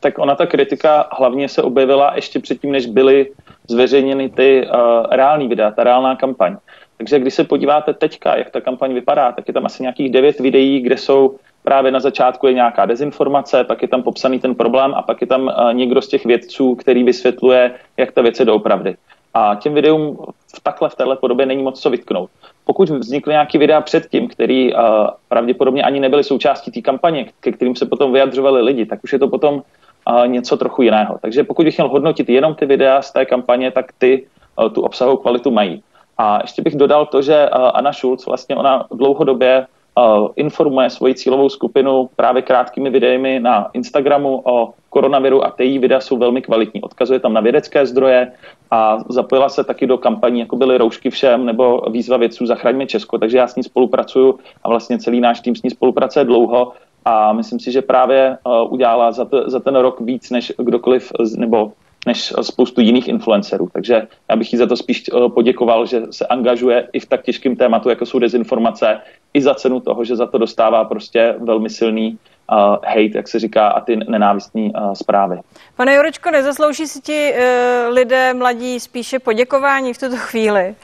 Tak 0.01 0.19
ona 0.19 0.35
ta 0.35 0.47
kritika 0.47 1.09
hlavně 1.13 1.49
se 1.49 1.63
objevila 1.63 2.13
ještě 2.15 2.41
předtím, 2.41 2.73
než 2.73 2.87
byly 2.87 3.33
zveřejněny 3.69 4.29
ty 4.29 4.67
uh, 4.67 5.07
reální 5.11 5.49
videa, 5.49 5.71
ta 5.71 5.85
reálná 5.85 6.17
kampaň. 6.17 6.57
Takže 6.97 7.19
když 7.19 7.35
se 7.35 7.45
podíváte 7.45 7.95
teďka, 7.95 8.37
jak 8.37 8.51
ta 8.51 8.61
kampaň 8.61 8.95
vypadá, 8.95 9.33
tak 9.33 9.49
je 9.49 9.55
tam 9.55 9.67
asi 9.67 9.83
nějakých 9.83 10.11
devět 10.11 10.41
videí, 10.41 10.81
kde 10.81 10.97
jsou 10.97 11.37
právě 11.63 11.93
na 11.93 12.01
začátku 12.01 12.47
je 12.47 12.53
nějaká 12.53 12.87
dezinformace, 12.87 13.65
pak 13.65 13.83
je 13.83 13.89
tam 13.89 14.03
popsaný 14.03 14.39
ten 14.39 14.55
problém 14.55 14.95
a 14.95 15.03
pak 15.03 15.21
je 15.21 15.27
tam 15.27 15.43
uh, 15.43 15.75
někdo 15.75 16.03
z 16.03 16.09
těch 16.09 16.25
vědců, 16.25 16.75
který 16.75 17.05
vysvětluje, 17.05 17.75
jak 17.97 18.13
ta 18.13 18.23
věc 18.23 18.41
je 18.41 18.45
doopravdy. 18.45 18.97
A 19.35 19.55
těm 19.55 19.75
videům 19.75 20.19
v 20.57 20.61
takhle 20.63 20.89
v 20.89 20.95
téhle 20.95 21.17
podobě 21.17 21.47
není 21.47 21.63
moc 21.63 21.81
co 21.81 21.91
vytknout. 21.91 22.31
Pokud 22.65 22.89
vznikly 22.89 23.33
nějaký 23.33 23.59
videa 23.59 23.81
předtím, 23.81 24.29
který 24.29 24.75
uh, 24.75 24.81
pravděpodobně 25.29 25.83
ani 25.83 26.01
nebyly 26.01 26.25
součástí 26.25 26.71
té 26.71 26.81
kampaně, 26.81 27.27
ke 27.41 27.53
kterým 27.53 27.77
se 27.77 27.87
potom 27.87 28.13
vyjadřovali 28.13 28.63
lidi, 28.63 28.87
tak 28.87 29.05
už 29.05 29.13
je 29.13 29.19
to 29.19 29.29
potom 29.29 29.55
uh, 29.55 30.29
něco 30.29 30.57
trochu 30.57 30.83
jiného. 30.83 31.19
Takže 31.23 31.45
pokud 31.45 31.65
bych 31.65 31.77
měl 31.77 31.89
hodnotit 31.89 32.29
jenom 32.29 32.55
ty 32.55 32.67
videa 32.67 33.03
z 33.03 33.13
té 33.13 33.25
kampaně, 33.27 33.71
tak 33.71 33.93
ty 33.99 34.27
uh, 34.59 34.73
tu 34.73 34.83
obsahovou 34.83 35.17
kvalitu 35.17 35.51
mají. 35.51 35.83
A 36.19 36.39
ještě 36.43 36.63
bych 36.63 36.77
dodal 36.77 37.07
to, 37.07 37.23
že 37.23 37.51
uh, 37.51 37.71
Anna 37.75 37.93
Schulz 37.93 38.27
vlastně 38.27 38.57
ona 38.57 38.87
dlouhodobě 38.91 39.67
uh, 39.99 40.29
informuje 40.37 40.91
svoji 40.91 41.15
cílovou 41.15 41.49
skupinu 41.49 42.11
právě 42.17 42.43
krátkými 42.43 42.91
videemi 42.91 43.41
na 43.41 43.71
Instagramu 43.73 44.43
o 44.45 44.73
koronaviru 44.91 45.45
a 45.45 45.51
ty 45.51 45.79
videa 45.79 46.01
jsou 46.01 46.17
velmi 46.17 46.43
kvalitní. 46.43 46.83
Odkazuje 46.83 47.21
tam 47.21 47.33
na 47.33 47.41
vědecké 47.41 47.87
zdroje 47.87 48.33
a 48.71 48.99
zapojila 49.09 49.49
se 49.49 49.65
taky 49.65 49.87
do 49.87 49.99
kampaní, 49.99 50.41
jako 50.41 50.57
byly 50.57 50.79
roušky 50.79 51.11
všem 51.11 51.47
nebo 51.47 51.83
výzva 51.91 52.17
vědců 52.17 52.47
Zachraňme 52.47 52.87
Česko, 52.87 53.19
takže 53.19 53.39
já 53.39 53.47
s 53.47 53.57
ní 53.57 53.63
spolupracuju 53.63 54.39
a 54.65 54.69
vlastně 54.69 54.99
celý 54.99 55.21
náš 55.21 55.41
tým 55.41 55.57
s 55.57 55.63
ní 55.63 55.71
spolupracuje 55.71 56.25
dlouho 56.25 56.73
a 57.05 57.33
myslím 57.33 57.61
si, 57.61 57.73
že 57.73 57.83
právě 57.83 58.39
uh, 58.45 58.73
udělala 58.73 59.13
za, 59.13 59.29
za 59.47 59.61
ten 59.61 59.77
rok 59.77 60.01
víc 60.01 60.31
než 60.31 60.53
kdokoliv, 60.59 61.13
nebo 61.37 61.73
než 62.07 62.33
spoustu 62.43 62.81
jiných 62.81 63.09
influencerů. 63.09 63.69
Takže 63.73 64.07
já 64.31 64.37
bych 64.37 64.53
jí 64.53 64.59
za 64.59 64.67
to 64.67 64.77
spíš 64.77 65.05
uh, 65.13 65.33
poděkoval, 65.33 65.87
že 65.87 66.03
se 66.11 66.27
angažuje 66.27 66.89
i 66.93 67.01
v 67.01 67.07
tak 67.07 67.23
těžkém 67.23 67.57
tématu, 67.57 67.89
jako 67.89 68.07
jsou 68.07 68.19
dezinformace, 68.19 69.01
i 69.35 69.43
za 69.43 69.55
cenu 69.55 69.81
toho, 69.81 70.05
že 70.05 70.17
za 70.17 70.27
to 70.27 70.39
dostává 70.39 70.85
prostě 70.85 71.35
velmi 71.39 71.71
silný 71.71 72.19
uh, 72.53 72.57
hate, 72.85 73.15
jak 73.15 73.29
se 73.29 73.39
říká, 73.39 73.69
a 73.69 73.81
ty 73.81 73.97
nenávistní 73.97 74.73
uh, 74.75 74.93
zprávy. 74.93 75.41
Pane 75.77 75.95
Jurečko, 75.95 76.31
nezaslouží 76.31 76.87
si 76.87 77.01
ti 77.01 77.33
uh, 77.33 77.95
lidé 77.95 78.35
mladí 78.35 78.81
spíše 78.81 79.19
poděkování 79.19 79.95
v 79.95 79.99
tuto 79.99 80.17
chvíli? 80.17 80.75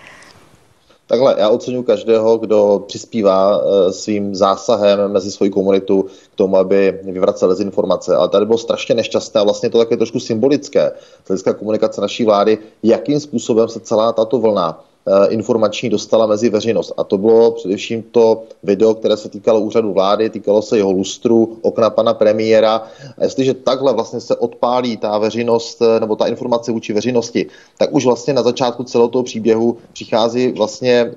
Takhle, 1.13 1.35
já 1.39 1.49
oceňuji 1.49 1.83
každého, 1.83 2.39
kdo 2.39 2.85
přispívá 2.87 3.61
eh, 3.61 3.93
svým 3.93 4.35
zásahem 4.35 5.13
mezi 5.13 5.31
svoji 5.31 5.51
komunitu 5.51 6.03
k 6.33 6.35
tomu, 6.35 6.57
aby 6.57 7.01
vyvracel 7.03 7.49
dezinformace. 7.49 8.17
Ale 8.17 8.29
tady 8.29 8.47
bylo 8.47 8.59
strašně 8.59 8.95
nešťastné 8.95 9.41
a 9.41 9.45
vlastně 9.45 9.71
to 9.71 9.79
také 9.79 9.97
trošku 9.97 10.21
symbolické 10.21 10.93
z 11.25 11.29
hlediska 11.29 11.53
komunikace 11.53 12.01
naší 12.01 12.25
vlády, 12.25 12.59
jakým 12.83 13.21
způsobem 13.21 13.69
se 13.69 13.81
celá 13.81 14.13
tato 14.13 14.39
vlna 14.39 14.85
informační 15.29 15.91
dostala 15.91 16.27
mezi 16.27 16.49
veřejnost. 16.49 16.93
A 16.97 17.05
to 17.05 17.19
bylo 17.19 17.51
především 17.51 18.03
to 18.03 18.43
video, 18.63 18.95
které 18.95 19.17
se 19.17 19.29
týkalo 19.29 19.61
úřadu 19.61 19.93
vlády, 19.93 20.31
týkalo 20.31 20.63
se 20.63 20.77
jeho 20.77 20.93
lustru, 20.93 21.59
okna 21.63 21.91
pana 21.91 22.15
premiéra. 22.15 22.83
A 23.19 23.25
jestliže 23.25 23.55
takhle 23.55 23.93
vlastně 23.93 24.21
se 24.21 24.37
odpálí 24.37 24.97
ta 24.97 25.19
veřejnost 25.19 25.83
eh, 25.83 26.01
nebo 26.01 26.17
ta 26.17 26.27
informace 26.27 26.73
vůči 26.73 26.93
veřejnosti, 26.93 27.47
tak 27.79 27.93
už 27.93 28.07
vlastně 28.07 28.33
na 28.33 28.43
začátku 28.43 28.85
celého 28.85 29.09
toho 29.09 29.23
příběhu 29.23 29.79
přichází 29.93 30.53
vlastně 30.53 31.15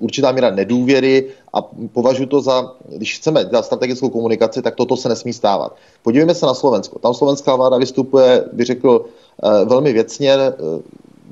určitá 0.00 0.32
míra 0.32 0.50
nedůvěry 0.50 1.26
a 1.52 1.62
považuji 1.92 2.26
to 2.26 2.40
za, 2.40 2.72
když 2.88 3.16
chceme 3.16 3.44
dělat 3.44 3.64
strategickou 3.64 4.08
komunikaci, 4.08 4.62
tak 4.62 4.74
toto 4.74 4.96
se 4.96 5.08
nesmí 5.08 5.32
stávat. 5.32 5.76
Podívejme 6.02 6.34
se 6.34 6.46
na 6.46 6.54
Slovensko. 6.54 6.98
Tam 6.98 7.14
slovenská 7.14 7.56
vláda 7.56 7.76
vystupuje, 7.76 8.44
bych 8.52 8.66
řekl, 8.66 9.04
eh, 9.44 9.64
velmi 9.64 9.92
věcně, 9.92 10.36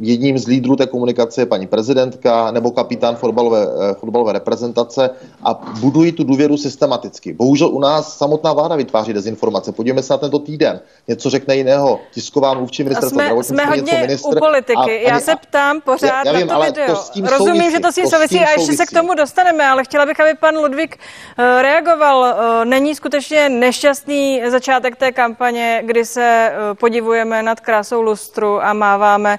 jedním 0.00 0.38
z 0.38 0.46
lídrů 0.46 0.76
té 0.76 0.86
komunikace 0.86 1.40
je 1.40 1.46
paní 1.46 1.66
prezidentka 1.66 2.50
nebo 2.50 2.70
kapitán 2.70 3.16
fotbalové, 3.16 3.66
eh, 3.90 3.94
fotbalové 3.94 4.32
reprezentace 4.32 5.10
a 5.44 5.54
budují 5.80 6.12
tu 6.12 6.24
důvěru 6.24 6.56
systematicky. 6.56 7.32
Bohužel 7.32 7.68
u 7.68 7.80
nás 7.80 8.18
samotná 8.18 8.52
vláda 8.52 8.76
vytváří 8.76 9.12
dezinformace. 9.12 9.72
Podívejme 9.72 10.02
se 10.02 10.12
na 10.12 10.18
tento 10.18 10.38
týden. 10.38 10.80
Něco 11.08 11.30
řekne 11.30 11.56
jiného. 11.56 12.00
Tisková 12.12 12.54
mluvčí 12.54 12.84
ministerstva 12.84 13.24
jsme, 13.24 13.44
jsme 13.44 13.64
hodně 13.64 13.82
něco 13.82 14.06
ministr. 14.06 14.36
u 14.36 14.38
politiky. 14.38 15.06
A, 15.06 15.08
Já 15.08 15.20
se 15.20 15.36
ptám 15.36 15.80
pořád 15.80 16.26
já, 16.26 16.32
já 16.32 16.38
vím, 16.38 16.46
na 16.46 16.58
to 16.58 16.64
video. 16.64 16.86
To 16.86 17.30
Rozumím, 17.30 17.54
souvisí, 17.54 17.70
že 17.70 17.80
to 17.80 17.92
s 17.92 17.94
tím 17.94 18.06
souvisí 18.06 18.38
a 18.40 18.50
ještě 18.50 18.72
se 18.72 18.86
k 18.86 18.90
tomu 18.90 19.14
dostaneme, 19.14 19.66
ale 19.66 19.84
chtěla 19.84 20.06
bych, 20.06 20.20
aby 20.20 20.34
pan 20.40 20.56
Ludvík 20.56 20.96
eh, 21.38 21.62
reagoval. 21.62 22.24
Eh, 22.26 22.64
není 22.64 22.94
skutečně 22.94 23.48
nešťastný 23.48 24.42
začátek 24.48 24.96
té 24.96 25.12
kampaně, 25.12 25.82
kdy 25.84 26.04
se 26.04 26.52
podivujeme 26.80 27.42
nad 27.42 27.60
krásou 27.60 28.02
lustru 28.02 28.64
a 28.64 28.72
máváme 28.72 29.36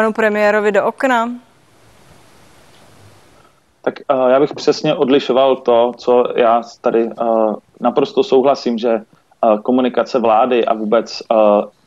panu 0.00 0.12
premiérovi 0.12 0.72
do 0.72 0.84
okna? 0.84 1.28
Tak 3.82 3.94
uh, 4.12 4.28
já 4.28 4.40
bych 4.40 4.54
přesně 4.54 4.94
odlišoval 4.94 5.56
to, 5.56 5.92
co 5.96 6.24
já 6.36 6.62
tady 6.80 7.04
uh, 7.04 7.54
naprosto 7.80 8.22
souhlasím, 8.22 8.78
že 8.78 8.94
uh, 8.94 9.60
komunikace 9.60 10.18
vlády 10.18 10.64
a 10.64 10.74
vůbec 10.74 11.22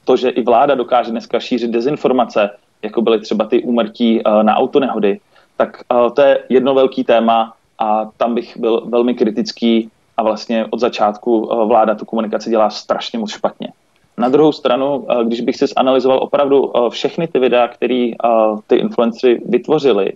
to, 0.05 0.17
že 0.17 0.29
i 0.29 0.43
vláda 0.43 0.75
dokáže 0.75 1.11
dneska 1.11 1.39
šířit 1.39 1.71
dezinformace, 1.71 2.49
jako 2.81 3.01
byly 3.01 3.19
třeba 3.19 3.45
ty 3.45 3.63
úmrtí 3.63 4.21
na 4.41 4.57
autonehody, 4.57 5.19
tak 5.57 5.83
to 6.15 6.21
je 6.21 6.43
jedno 6.49 6.73
velký 6.73 7.03
téma 7.03 7.53
a 7.79 8.05
tam 8.17 8.35
bych 8.35 8.57
byl 8.57 8.81
velmi 8.85 9.13
kritický 9.13 9.89
a 10.17 10.23
vlastně 10.23 10.65
od 10.69 10.79
začátku 10.79 11.49
vláda 11.67 11.95
tu 11.95 12.05
komunikaci 12.05 12.49
dělá 12.49 12.69
strašně 12.69 13.19
moc 13.19 13.31
špatně. 13.31 13.71
Na 14.17 14.29
druhou 14.29 14.51
stranu, 14.51 15.05
eh, 15.09 15.23
když 15.25 15.41
bych 15.41 15.55
si 15.55 15.67
zanalizoval 15.67 16.19
opravdu 16.23 16.77
eh, 16.77 16.89
všechny 16.89 17.27
ty 17.27 17.39
videa, 17.39 17.67
které 17.67 18.11
eh, 18.13 18.29
ty 18.67 18.75
influencery 18.75 19.41
vytvořili, 19.45 20.13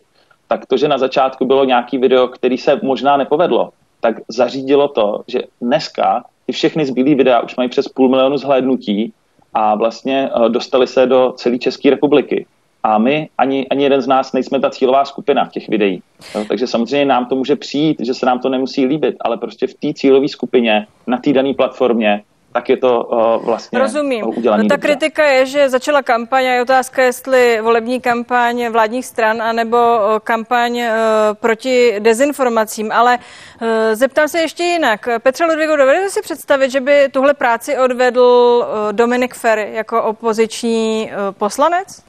tak 0.47 0.65
to, 0.65 0.77
že 0.77 0.87
na 0.87 0.97
začátku 0.97 1.45
bylo 1.45 1.65
nějaký 1.65 1.97
video, 1.97 2.27
který 2.27 2.57
se 2.57 2.79
možná 2.83 3.17
nepovedlo, 3.17 3.69
tak 3.99 4.15
zařídilo 4.27 4.87
to, 4.87 5.21
že 5.27 5.39
dneska 5.61 6.23
ty 6.45 6.51
všechny 6.51 6.85
zbylý 6.85 7.15
videa 7.15 7.39
už 7.39 7.55
mají 7.55 7.69
přes 7.69 7.87
půl 7.87 8.09
milionu 8.09 8.37
zhlédnutí 8.37 9.13
a 9.53 9.75
vlastně 9.75 10.29
dostali 10.47 10.87
se 10.87 11.05
do 11.05 11.33
celé 11.35 11.57
České 11.57 11.89
republiky. 11.89 12.45
A 12.83 12.97
my, 12.97 13.29
ani, 13.37 13.67
ani 13.67 13.83
jeden 13.83 14.01
z 14.01 14.07
nás, 14.07 14.33
nejsme 14.33 14.59
ta 14.59 14.69
cílová 14.69 15.05
skupina 15.05 15.49
těch 15.51 15.69
videí. 15.69 16.01
Takže 16.47 16.67
samozřejmě 16.67 17.05
nám 17.05 17.25
to 17.25 17.35
může 17.35 17.55
přijít, 17.55 17.97
že 17.99 18.13
se 18.13 18.25
nám 18.25 18.39
to 18.39 18.49
nemusí 18.49 18.85
líbit, 18.85 19.15
ale 19.21 19.37
prostě 19.37 19.67
v 19.67 19.73
té 19.73 19.93
cílové 19.93 20.27
skupině, 20.27 20.87
na 21.07 21.17
té 21.17 21.33
dané 21.33 21.53
platformě, 21.53 22.23
tak 22.57 22.69
je 22.69 22.77
to 22.77 23.03
uh, 23.03 23.45
vlastně 23.45 23.79
Rozumím. 23.79 24.27
udělané 24.27 24.63
no, 24.63 24.69
ta 24.69 24.75
dobře. 24.75 24.87
kritika 24.87 25.25
je, 25.25 25.45
že 25.45 25.69
začala 25.69 26.01
kampaň 26.01 26.45
a 26.45 26.53
je 26.53 26.61
otázka, 26.61 27.03
jestli 27.03 27.61
volební 27.61 28.01
kampaň 28.01 28.67
vládních 28.71 29.05
stran 29.05 29.41
anebo 29.41 29.77
uh, 29.77 30.19
kampaň 30.23 30.77
uh, 30.77 30.87
proti 31.33 31.95
dezinformacím. 31.99 32.91
Ale 32.91 33.17
uh, 33.17 33.67
zeptám 33.93 34.27
se 34.27 34.39
ještě 34.39 34.63
jinak. 34.63 35.07
Petře 35.23 35.45
Ludvigu, 35.45 35.75
dovedete 35.75 36.09
si 36.09 36.21
představit, 36.21 36.71
že 36.71 36.81
by 36.81 37.09
tuhle 37.11 37.33
práci 37.33 37.77
odvedl 37.77 38.65
Dominik 38.91 39.35
Ferry 39.35 39.69
jako 39.73 40.03
opoziční 40.03 41.11
poslanec? 41.37 42.06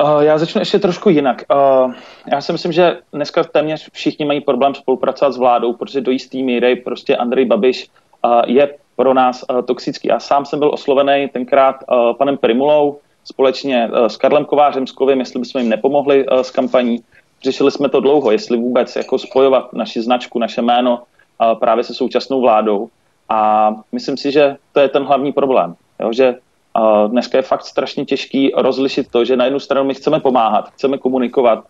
Uh, 0.00 0.20
já 0.20 0.38
začnu 0.38 0.60
ještě 0.60 0.78
trošku 0.78 1.08
jinak. 1.08 1.42
Uh, 1.84 1.94
já 2.32 2.40
si 2.40 2.52
myslím, 2.52 2.72
že 2.72 2.98
dneska 3.12 3.44
téměř 3.44 3.88
všichni 3.92 4.24
mají 4.24 4.40
problém 4.40 4.74
spolupracovat 4.74 5.32
s 5.32 5.36
vládou, 5.36 5.72
protože 5.72 6.00
do 6.00 6.10
jistý 6.10 6.42
míry 6.42 6.76
prostě 6.76 7.16
Andrej 7.16 7.44
Babiš 7.44 7.88
uh, 8.24 8.40
je 8.46 8.74
pro 8.96 9.14
nás 9.14 9.44
toxický. 9.66 10.08
Já 10.08 10.20
sám 10.20 10.44
jsem 10.44 10.58
byl 10.58 10.70
oslovený 10.74 11.28
tenkrát 11.28 11.76
panem 12.18 12.36
Primulou 12.36 12.98
společně 13.24 13.90
s 14.06 14.16
Karlem 14.16 14.44
Kovářem 14.44 14.86
s 14.86 14.94
jestli 15.16 15.40
bychom 15.40 15.60
jim 15.60 15.70
nepomohli 15.70 16.26
s 16.30 16.50
kampaní. 16.50 17.02
Řešili 17.42 17.70
jsme 17.70 17.88
to 17.88 18.00
dlouho, 18.00 18.30
jestli 18.30 18.56
vůbec 18.56 18.96
jako 18.96 19.18
spojovat 19.18 19.72
naši 19.72 20.02
značku, 20.02 20.38
naše 20.38 20.62
jméno 20.62 21.02
právě 21.60 21.84
se 21.84 21.94
současnou 21.94 22.40
vládou. 22.40 22.88
A 23.28 23.70
myslím 23.92 24.16
si, 24.16 24.32
že 24.32 24.56
to 24.72 24.80
je 24.80 24.88
ten 24.88 25.04
hlavní 25.04 25.32
problém. 25.32 25.74
Jo, 26.00 26.12
že 26.12 26.34
dneska 27.06 27.38
je 27.38 27.42
fakt 27.42 27.64
strašně 27.64 28.04
těžký 28.04 28.52
rozlišit 28.56 29.10
to, 29.10 29.24
že 29.24 29.36
na 29.36 29.44
jednu 29.44 29.60
stranu 29.60 29.86
my 29.86 29.94
chceme 29.94 30.20
pomáhat, 30.20 30.70
chceme 30.70 30.98
komunikovat, 30.98 31.64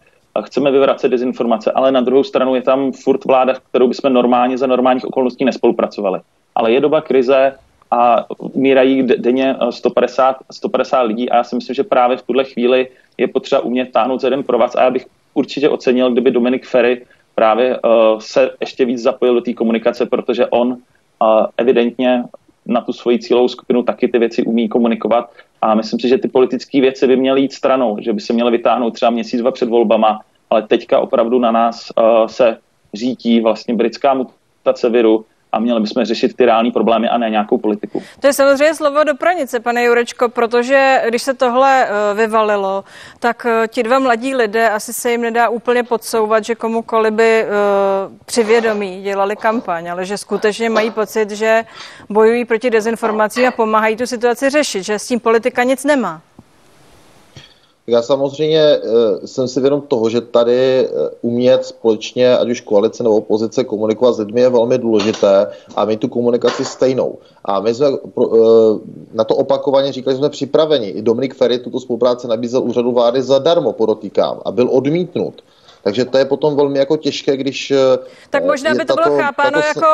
chceme 0.45 0.71
vyvracet 0.71 1.11
dezinformace, 1.11 1.73
ale 1.73 1.93
na 1.93 2.01
druhou 2.01 2.25
stranu 2.25 2.55
je 2.55 2.63
tam 2.63 2.93
furt 2.93 3.25
vláda, 3.25 3.55
kterou 3.55 3.89
bychom 3.89 4.13
normálně 4.13 4.59
za 4.59 4.67
normálních 4.67 5.05
okolností 5.05 5.45
nespolupracovali. 5.45 6.21
Ale 6.55 6.73
je 6.73 6.81
doba 6.81 7.01
krize 7.01 7.55
a 7.91 8.27
umírají 8.39 9.03
denně 9.03 9.57
150, 9.71 10.37
150 10.51 11.03
lidí 11.03 11.31
a 11.31 11.37
já 11.37 11.45
si 11.45 11.57
myslím, 11.57 11.75
že 11.75 11.85
právě 11.85 12.17
v 12.17 12.23
tuhle 12.23 12.45
chvíli 12.45 12.89
je 13.19 13.29
potřeba 13.29 13.61
umět 13.61 13.93
táhnout 13.93 14.21
za 14.21 14.27
jeden 14.27 14.43
provaz 14.43 14.75
a 14.75 14.83
já 14.83 14.91
bych 14.91 15.07
určitě 15.35 15.69
ocenil, 15.69 16.11
kdyby 16.11 16.31
Dominik 16.31 16.67
Ferry 16.67 17.07
právě 17.35 17.79
uh, 17.79 18.19
se 18.19 18.51
ještě 18.61 18.85
víc 18.85 19.03
zapojil 19.03 19.35
do 19.35 19.41
té 19.41 19.53
komunikace, 19.53 20.07
protože 20.07 20.47
on 20.47 20.69
uh, 20.69 20.77
evidentně 21.57 22.25
na 22.67 22.81
tu 22.81 22.93
svoji 22.93 23.19
cílovou 23.19 23.49
skupinu 23.49 23.83
taky 23.83 24.09
ty 24.09 24.19
věci 24.19 24.43
umí 24.43 24.69
komunikovat. 24.69 25.31
A 25.63 25.75
myslím 25.75 26.01
si, 26.01 26.09
že 26.09 26.19
ty 26.19 26.29
politické 26.29 26.81
věci 26.81 27.07
by 27.07 27.17
měly 27.17 27.41
jít 27.41 27.53
stranou, 27.53 27.97
že 28.01 28.13
by 28.13 28.21
se 28.21 28.33
měly 28.33 28.51
vytáhnout 28.51 28.91
třeba 28.91 29.11
měsíc, 29.11 29.41
dva 29.41 29.51
před 29.51 29.69
volbama, 29.69 30.21
ale 30.51 30.63
teďka 30.63 31.01
opravdu 31.01 31.39
na 31.39 31.51
nás 31.51 31.93
uh, 31.97 32.27
se 32.27 32.59
řítí 32.95 33.41
vlastně 33.41 33.75
britská 33.75 34.15
mutace 34.15 34.91
viru 34.91 35.25
a 35.53 35.59
měli 35.59 35.81
bychom 35.81 36.05
řešit 36.05 36.37
ty 36.37 36.45
reální 36.45 36.71
problémy 36.71 37.09
a 37.09 37.19
ne 37.19 37.31
nějakou 37.31 37.59
politiku. 37.59 38.03
To 38.21 38.27
je 38.27 38.33
samozřejmě 38.33 38.75
slovo 38.75 39.05
do 39.05 39.15
pranice, 39.15 39.61
pane 39.61 39.85
Jurečko, 39.85 40.29
protože 40.29 41.03
když 41.09 41.23
se 41.23 41.35
tohle 41.35 41.87
uh, 41.87 42.19
vyvalilo, 42.19 42.85
tak 43.19 43.47
uh, 43.47 43.67
ti 43.67 43.83
dva 43.83 43.99
mladí 43.99 44.35
lidé 44.35 44.71
asi 44.71 44.93
se 44.93 45.11
jim 45.11 45.21
nedá 45.21 45.49
úplně 45.49 45.83
podsouvat, 45.83 46.45
že 46.45 46.55
komukoli 46.55 47.11
by 47.11 47.45
uh, 47.45 48.17
při 48.25 48.45
vědomí 48.45 49.03
dělali 49.03 49.37
kampaň, 49.37 49.91
ale 49.91 50.05
že 50.05 50.19
skutečně 50.19 50.71
mají 50.71 50.91
pocit, 50.91 51.31
že 51.31 51.65
bojují 52.09 52.45
proti 52.45 52.71
dezinformacím 52.71 53.49
a 53.49 53.51
pomáhají 53.51 53.97
tu 53.97 54.07
situaci 54.07 54.51
řešit, 54.51 54.83
že 54.83 54.99
s 54.99 55.07
tím 55.07 55.21
politika 55.21 55.63
nic 55.63 55.85
nemá. 55.85 56.21
Já 57.87 58.03
samozřejmě 58.03 58.79
jsem 59.25 59.49
si 59.49 59.61
vědom 59.61 59.81
toho, 59.81 60.11
že 60.11 60.21
tady 60.21 60.89
umět 61.23 61.65
společně, 61.65 62.37
ať 62.39 62.49
už 62.49 62.61
koalice 62.61 63.03
nebo 63.03 63.17
opozice, 63.17 63.65
komunikovat 63.65 64.13
s 64.13 64.19
lidmi 64.19 64.41
je 64.41 64.49
velmi 64.49 64.79
důležité 64.79 65.47
a 65.77 65.85
mít 65.85 66.01
tu 66.01 66.09
komunikaci 66.09 66.65
stejnou. 66.65 67.19
A 67.45 67.61
my 67.61 67.75
jsme 67.75 67.87
na 69.13 69.25
to 69.25 69.37
opakovaně 69.37 69.93
říkali, 69.93 70.15
že 70.15 70.19
jsme 70.19 70.31
připraveni. 70.31 70.89
I 70.89 71.03
Dominik 71.03 71.35
Ferry 71.35 71.59
tuto 71.59 71.81
spolupráci 71.81 72.29
nabízel 72.29 72.63
úřadu 72.63 72.93
vlády 72.93 73.23
zadarmo, 73.23 73.73
podotýkám, 73.73 74.41
a 74.45 74.51
byl 74.51 74.69
odmítnut. 74.73 75.43
Takže 75.85 76.05
to 76.05 76.19
je 76.19 76.25
potom 76.25 76.57
velmi 76.57 76.79
jako 76.79 76.97
těžké, 76.97 77.37
když... 77.37 77.73
Tak 78.31 78.45
možná 78.45 78.75
by 78.75 78.85
to 78.85 78.97
tato, 78.97 79.11
bylo 79.11 79.23
chápáno 79.23 79.63
tato... 79.63 79.67
jako 79.67 79.89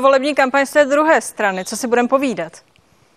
volební 0.00 0.34
kampaň 0.34 0.66
z 0.66 0.72
té 0.72 0.84
druhé 0.84 1.20
strany, 1.20 1.64
co 1.64 1.76
si 1.76 1.86
budeme 1.86 2.08
povídat 2.08 2.52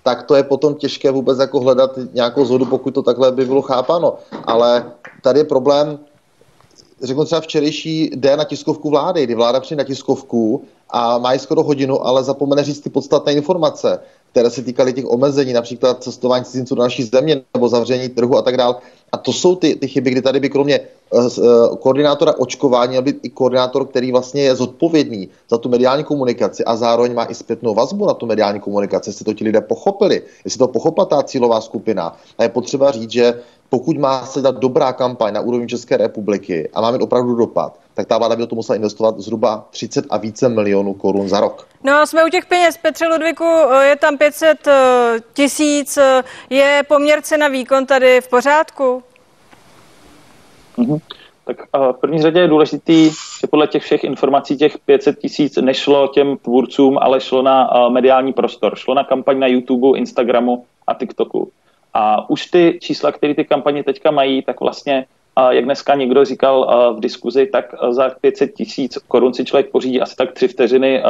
tak 0.07 0.23
to 0.23 0.35
je 0.35 0.43
potom 0.43 0.75
těžké 0.75 1.11
vůbec 1.11 1.39
jako 1.39 1.59
hledat 1.59 1.99
nějakou 2.13 2.45
zhodu, 2.45 2.65
pokud 2.65 2.91
to 2.93 3.01
takhle 3.01 3.31
by 3.31 3.45
bylo 3.45 3.61
chápáno. 3.61 4.15
Ale 4.45 4.91
tady 5.23 5.39
je 5.39 5.43
problém, 5.43 5.99
řeknu 7.01 7.25
třeba 7.25 7.41
včerejší 7.41 8.11
den 8.15 8.39
na 8.39 8.43
tiskovku 8.43 8.89
vlády, 8.89 9.23
kdy 9.23 9.35
vláda 9.35 9.59
přijde 9.59 9.83
na 9.83 9.83
tiskovku 9.83 10.63
a 10.89 11.17
má 11.17 11.37
skoro 11.37 11.63
hodinu, 11.63 12.07
ale 12.07 12.23
zapomene 12.23 12.63
říct 12.63 12.79
ty 12.79 12.89
podstatné 12.89 13.33
informace, 13.33 13.99
které 14.31 14.49
se 14.49 14.63
týkaly 14.63 14.93
těch 14.93 15.11
omezení, 15.11 15.53
například 15.53 16.03
cestování 16.03 16.45
cizinců 16.45 16.75
do 16.75 16.81
naší 16.81 17.03
země 17.03 17.41
nebo 17.53 17.69
zavření 17.69 18.09
trhu 18.09 18.37
a 18.37 18.41
tak 18.41 18.57
dále. 18.57 18.75
A 19.11 19.17
to 19.17 19.33
jsou 19.33 19.55
ty, 19.55 19.75
ty 19.75 19.87
chyby, 19.87 20.11
kdy 20.11 20.21
tady 20.21 20.39
by 20.39 20.49
kromě 20.49 20.79
koordinátora 21.79 22.33
očkování 22.37 22.89
měl 22.89 23.01
být 23.01 23.19
i 23.23 23.29
koordinátor, 23.29 23.87
který 23.87 24.11
vlastně 24.11 24.43
je 24.43 24.55
zodpovědný 24.55 25.29
za 25.49 25.57
tu 25.57 25.69
mediální 25.69 26.03
komunikaci 26.03 26.65
a 26.65 26.75
zároveň 26.75 27.13
má 27.13 27.25
i 27.25 27.35
zpětnou 27.35 27.73
vazbu 27.73 28.07
na 28.07 28.13
tu 28.13 28.25
mediální 28.25 28.59
komunikaci, 28.59 29.09
jestli 29.09 29.25
to 29.25 29.33
ti 29.33 29.43
lidé 29.43 29.61
pochopili, 29.61 30.21
jestli 30.45 30.57
to 30.57 30.67
pochopila 30.67 31.05
ta 31.05 31.23
cílová 31.23 31.61
skupina. 31.61 32.17
A 32.37 32.43
je 32.43 32.49
potřeba 32.49 32.91
říct, 32.91 33.11
že 33.11 33.41
pokud 33.69 33.97
má 33.97 34.25
se 34.25 34.41
dát 34.41 34.55
dobrá 34.55 34.93
kampaň 34.93 35.33
na 35.33 35.41
úrovni 35.41 35.67
České 35.67 35.97
republiky 35.97 36.69
a 36.73 36.81
má 36.81 36.91
mít 36.91 37.01
opravdu 37.01 37.35
dopad, 37.35 37.79
tak 37.93 38.07
ta 38.07 38.17
vláda 38.17 38.35
by 38.35 38.41
do 38.41 38.47
toho 38.47 38.57
musela 38.57 38.75
investovat 38.75 39.19
zhruba 39.19 39.67
30 39.71 40.05
a 40.09 40.17
více 40.17 40.49
milionů 40.49 40.93
korun 40.93 41.29
za 41.29 41.39
rok. 41.39 41.67
No 41.83 42.07
jsme 42.07 42.25
u 42.25 42.29
těch 42.29 42.45
peněz. 42.45 42.77
Petře 42.77 43.07
Ludviku, 43.07 43.49
je 43.81 43.95
tam 43.95 44.17
500 44.17 44.67
tisíc. 45.33 45.97
Je 46.49 46.83
poměr 46.87 47.21
cena 47.21 47.47
výkon 47.47 47.85
tady 47.85 48.21
v 48.21 48.27
pořádku? 48.27 49.03
Mm-hmm. 50.77 50.99
Tak 51.45 51.57
v 51.91 51.99
první 51.99 52.21
řadě 52.21 52.39
je 52.39 52.47
důležitý, 52.47 53.09
že 53.41 53.47
podle 53.49 53.67
těch 53.67 53.83
všech 53.83 54.03
informací 54.03 54.57
těch 54.57 54.77
500 54.85 55.19
tisíc 55.19 55.57
nešlo 55.57 56.07
těm 56.07 56.37
tvůrcům, 56.37 56.97
ale 57.01 57.21
šlo 57.21 57.41
na 57.41 57.69
mediální 57.89 58.33
prostor. 58.33 58.75
Šlo 58.75 58.93
na 58.93 59.03
kampaň 59.03 59.39
na 59.39 59.47
YouTube, 59.47 59.97
Instagramu 59.97 60.65
a 60.87 60.93
TikToku. 60.93 61.51
A 61.93 62.29
už 62.29 62.45
ty 62.45 62.79
čísla, 62.81 63.11
které 63.11 63.35
ty 63.35 63.45
kampaně 63.45 63.83
teďka 63.83 64.11
mají, 64.11 64.41
tak 64.41 64.59
vlastně, 64.59 65.05
jak 65.49 65.65
dneska 65.65 65.95
někdo 65.95 66.25
říkal 66.25 66.67
v 66.97 66.99
diskuzi, 66.99 67.45
tak 67.45 67.75
za 67.89 68.09
500 68.21 68.53
tisíc 68.53 68.97
korun 68.97 69.33
si 69.33 69.45
člověk 69.45 69.71
pořídí 69.71 70.01
asi 70.01 70.15
tak 70.15 70.31
tři 70.31 70.47
vteřiny 70.47 71.03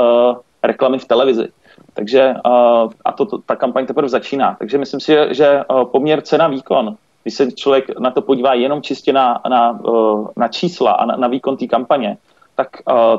reklamy 0.64 1.00
v 1.00 1.06
televizi. 1.06 1.48
Takže 1.94 2.34
a 3.06 3.12
to, 3.12 3.38
ta 3.38 3.56
kampaň 3.56 3.86
teprve 3.86 4.10
začíná. 4.10 4.56
Takže 4.60 4.78
myslím 4.78 5.00
si, 5.00 5.16
že, 5.30 5.60
poměr 5.84 6.22
cena 6.22 6.48
výkon, 6.48 6.96
když 7.28 7.36
se 7.36 7.52
člověk 7.52 8.00
na 8.00 8.12
to 8.12 8.22
podívá 8.22 8.54
jenom 8.54 8.82
čistě 8.82 9.14
na, 9.14 9.42
na, 9.50 9.80
na 10.38 10.48
čísla 10.48 10.92
a 10.92 11.06
na, 11.06 11.16
na 11.16 11.28
výkon 11.28 11.58
té 11.58 11.68
kampaně, 11.68 12.18
tak 12.56 12.68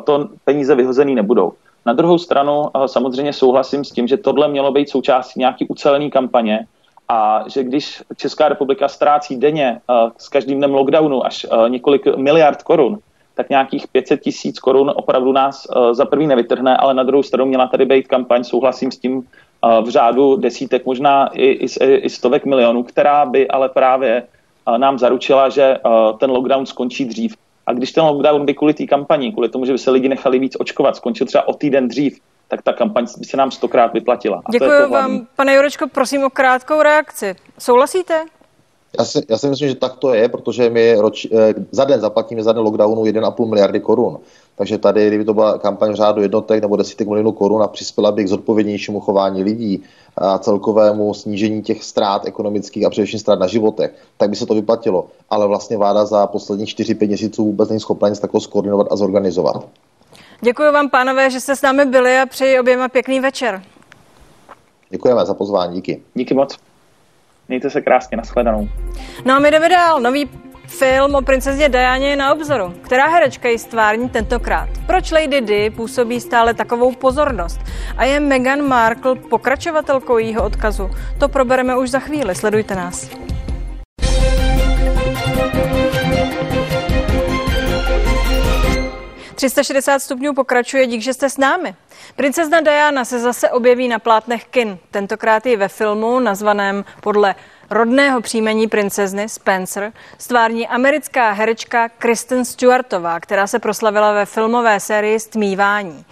to 0.04 0.28
peníze 0.44 0.74
vyhozený 0.74 1.14
nebudou. 1.14 1.52
Na 1.86 1.92
druhou 1.92 2.18
stranu 2.18 2.72
samozřejmě 2.86 3.32
souhlasím 3.32 3.84
s 3.84 3.90
tím, 3.90 4.08
že 4.08 4.16
tohle 4.16 4.48
mělo 4.48 4.72
být 4.72 4.88
součástí 4.88 5.40
nějaký 5.40 5.68
ucelený 5.68 6.10
kampaně, 6.10 6.66
a 7.08 7.44
že 7.48 7.64
když 7.64 8.02
Česká 8.16 8.48
republika 8.48 8.88
ztrácí 8.88 9.36
denně 9.36 9.80
s 10.18 10.28
každým 10.28 10.58
dnem 10.58 10.74
lockdownu 10.74 11.26
až 11.26 11.46
několik 11.68 12.16
miliard 12.16 12.62
korun, 12.62 12.98
tak 13.38 13.50
nějakých 13.50 13.88
500 13.88 14.20
tisíc 14.20 14.58
korun 14.58 14.92
opravdu 14.94 15.32
nás 15.32 15.66
uh, 15.66 15.92
za 15.92 16.04
prvý 16.04 16.26
nevytrhne, 16.26 16.76
ale 16.76 16.94
na 16.94 17.02
druhou 17.02 17.22
stranu 17.22 17.46
měla 17.46 17.66
tady 17.66 17.84
být 17.84 18.08
kampaň, 18.08 18.44
souhlasím 18.44 18.90
s 18.92 18.98
tím, 18.98 19.16
uh, 19.16 19.22
v 19.86 19.88
řádu 19.88 20.36
desítek, 20.36 20.86
možná 20.86 21.26
i, 21.26 21.46
i, 21.46 21.94
i 21.94 22.10
stovek 22.10 22.44
milionů, 22.44 22.82
která 22.82 23.26
by 23.26 23.48
ale 23.48 23.68
právě 23.68 24.22
uh, 24.68 24.78
nám 24.78 24.98
zaručila, 24.98 25.48
že 25.48 25.78
ten 26.18 26.30
lockdown 26.30 26.66
skončí 26.66 27.04
dřív. 27.04 27.36
A 27.66 27.72
když 27.72 27.92
ten 27.92 28.04
lockdown 28.04 28.46
by 28.46 28.54
kvůli 28.54 28.74
té 28.74 28.86
kampani, 28.86 29.32
kvůli 29.32 29.48
tomu, 29.48 29.64
že 29.64 29.72
by 29.72 29.78
se 29.78 29.90
lidi 29.90 30.08
nechali 30.08 30.38
víc 30.38 30.56
očkovat, 30.58 30.96
skončil 30.96 31.26
třeba 31.26 31.48
o 31.48 31.54
týden 31.54 31.88
dřív, 31.88 32.18
tak 32.48 32.62
ta 32.62 32.72
kampaň 32.72 33.06
by 33.18 33.24
se 33.24 33.36
nám 33.36 33.50
stokrát 33.50 33.92
vyplatila. 33.92 34.42
A 34.46 34.52
Děkuji 34.52 34.70
to 34.70 34.82
to 34.82 34.88
vám, 34.88 35.26
pane 35.36 35.54
Jurečko, 35.54 35.88
prosím 35.88 36.24
o 36.24 36.30
krátkou 36.30 36.82
reakci. 36.82 37.34
Souhlasíte? 37.58 38.37
Já 38.98 39.04
si, 39.04 39.22
já 39.28 39.38
si 39.38 39.48
myslím, 39.48 39.68
že 39.68 39.74
tak 39.74 39.96
to 39.96 40.14
je, 40.14 40.28
protože 40.28 40.70
my 40.70 40.94
roč, 40.94 41.26
eh, 41.32 41.54
za 41.70 41.84
den 41.84 42.00
zaplatíme 42.00 42.42
za 42.42 42.52
den 42.52 42.62
lockdownu 42.62 43.04
1,5 43.04 43.46
miliardy 43.48 43.80
korun. 43.80 44.18
Takže 44.56 44.78
tady, 44.78 45.08
kdyby 45.08 45.24
to 45.24 45.34
byla 45.34 45.58
kampaň 45.58 45.92
v 45.92 45.94
řádu 45.94 46.22
jednotek 46.22 46.62
nebo 46.62 46.76
desítek 46.76 47.08
milionů 47.08 47.32
korun 47.32 47.62
a 47.62 47.68
přispěla 47.68 48.12
by 48.12 48.24
k 48.24 48.28
zodpovědnějšímu 48.28 49.00
chování 49.00 49.42
lidí 49.42 49.82
a 50.16 50.38
celkovému 50.38 51.14
snížení 51.14 51.62
těch 51.62 51.84
ztrát 51.84 52.26
ekonomických 52.26 52.86
a 52.86 52.90
především 52.90 53.20
ztrát 53.20 53.38
na 53.38 53.46
životech, 53.46 53.94
tak 54.16 54.30
by 54.30 54.36
se 54.36 54.46
to 54.46 54.54
vyplatilo. 54.54 55.06
Ale 55.30 55.46
vlastně 55.46 55.76
vláda 55.76 56.04
za 56.04 56.26
posledních 56.26 56.68
4-5 56.68 57.06
měsíců 57.06 57.44
vůbec 57.44 57.68
není 57.68 57.80
schopna 57.80 58.08
nic 58.08 58.18
takového 58.18 58.40
skoordinovat 58.40 58.86
a 58.90 58.96
zorganizovat. 58.96 59.68
Děkuji 60.40 60.72
vám, 60.72 60.90
pánové, 60.90 61.30
že 61.30 61.40
jste 61.40 61.56
s 61.56 61.62
námi 61.62 61.84
byli 61.84 62.18
a 62.18 62.26
přeji 62.26 62.60
oběma 62.60 62.88
pěkný 62.88 63.20
večer. 63.20 63.62
Děkujeme 64.90 65.26
za 65.26 65.34
pozvání, 65.34 65.74
díky. 65.74 66.02
Díky 66.14 66.34
moc. 66.34 66.58
Mějte 67.48 67.70
se 67.70 67.80
krásně, 67.80 68.16
nashledanou. 68.16 68.68
No 69.24 69.34
a 69.34 69.38
my 69.38 69.50
jdeme 69.50 69.68
dál. 69.68 70.00
Nový 70.00 70.30
Film 70.66 71.14
o 71.14 71.22
princezně 71.22 71.68
Dianě 71.68 72.08
je 72.08 72.16
na 72.16 72.34
obzoru. 72.34 72.74
Která 72.82 73.06
herečka 73.08 73.48
ji 73.48 73.58
stvární 73.58 74.08
tentokrát? 74.08 74.68
Proč 74.86 75.10
Lady 75.10 75.40
Di 75.40 75.70
působí 75.70 76.20
stále 76.20 76.54
takovou 76.54 76.92
pozornost? 76.92 77.60
A 77.96 78.04
je 78.04 78.20
Meghan 78.20 78.62
Markle 78.62 79.14
pokračovatelkou 79.14 80.18
jejího 80.18 80.44
odkazu? 80.44 80.90
To 81.18 81.28
probereme 81.28 81.76
už 81.78 81.90
za 81.90 81.98
chvíli, 81.98 82.34
sledujte 82.34 82.74
nás. 82.74 83.10
360 89.34 89.98
stupňů 89.98 90.34
pokračuje, 90.34 90.86
dík, 90.86 91.02
že 91.02 91.14
jste 91.14 91.30
s 91.30 91.38
námi. 91.38 91.74
Princezna 92.18 92.60
Diana 92.60 93.04
se 93.04 93.18
zase 93.18 93.50
objeví 93.50 93.88
na 93.88 93.98
plátnech 93.98 94.44
kin. 94.44 94.78
Tentokrát 94.90 95.46
i 95.46 95.56
ve 95.56 95.68
filmu 95.68 96.20
nazvaném 96.20 96.84
podle 97.00 97.34
rodného 97.70 98.20
příjmení 98.20 98.66
princezny 98.66 99.28
Spencer 99.28 99.92
stvární 100.18 100.68
americká 100.68 101.30
herečka 101.32 101.88
Kristen 101.88 102.44
Stewartová, 102.44 103.20
která 103.20 103.46
se 103.46 103.58
proslavila 103.58 104.12
ve 104.12 104.26
filmové 104.26 104.80
sérii 104.80 105.20
Stmívání. 105.20 106.04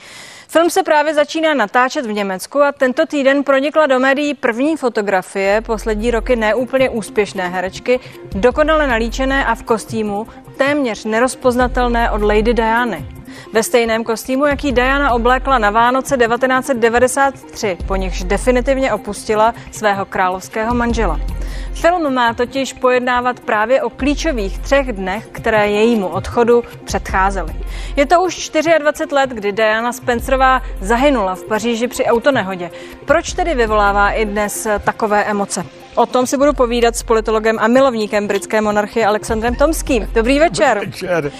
Film 0.49 0.71
se 0.71 0.83
právě 0.83 1.15
začíná 1.15 1.55
natáčet 1.55 2.07
v 2.07 2.13
Německu 2.13 2.63
a 2.63 2.73
tento 2.73 3.07
týden 3.07 3.45
pronikla 3.45 3.87
do 3.87 3.99
médií 3.99 4.35
první 4.35 4.77
fotografie 4.77 5.61
poslední 5.61 6.11
roky 6.11 6.37
neúplně 6.37 6.91
úspěšné 6.91 7.49
herečky, 7.49 8.01
dokonale 8.35 8.87
nalíčené 8.87 9.47
a 9.47 9.55
v 9.55 9.63
kostýmu 9.63 10.27
téměř 10.57 11.05
nerozpoznatelné 11.05 12.11
od 12.11 12.23
Lady 12.23 12.55
Diany. 12.55 13.07
Ve 13.53 13.63
stejném 13.63 14.05
kostýmu, 14.05 14.47
jaký 14.47 14.73
Diana 14.73 15.13
oblékla 15.13 15.59
na 15.59 15.71
Vánoce 15.71 16.17
1993, 16.17 17.79
po 17.87 17.97
nichž 17.97 18.23
definitivně 18.23 18.93
opustila 18.93 19.55
svého 19.73 20.05
královského 20.05 20.75
manžela. 20.75 21.36
Film 21.77 22.15
má 22.15 22.35
totiž 22.35 22.73
pojednávat 22.73 23.41
právě 23.41 23.83
o 23.83 23.91
klíčových 23.91 24.59
třech 24.59 24.93
dnech, 24.93 25.27
které 25.33 25.71
jejímu 25.71 26.09
odchodu 26.09 26.65
předcházely. 26.85 27.55
Je 27.97 28.07
to 28.07 28.23
už 28.23 28.51
24 28.79 29.15
let, 29.15 29.31
kdy 29.31 29.53
Diana 29.53 29.93
Spencerová 29.93 30.62
zahynula 30.81 31.35
v 31.35 31.45
Paříži 31.45 31.89
při 31.89 32.05
autonehodě. 32.05 32.71
Proč 33.05 33.33
tedy 33.33 33.55
vyvolává 33.55 34.11
i 34.11 34.25
dnes 34.25 34.67
takové 34.85 35.25
emoce? 35.25 35.67
O 35.95 36.07
tom 36.07 36.27
si 36.27 36.37
budu 36.37 36.53
povídat 36.53 36.97
s 36.97 37.03
politologem 37.03 37.59
a 37.61 37.69
milovníkem 37.69 38.27
britské 38.27 38.61
monarchie 38.61 39.07
Alexandrem 39.07 39.55
Tomským. 39.55 40.11
Dobrý 40.15 40.39
večer. 40.39 40.75
Dobrý 40.75 40.91
večer. 40.91 41.33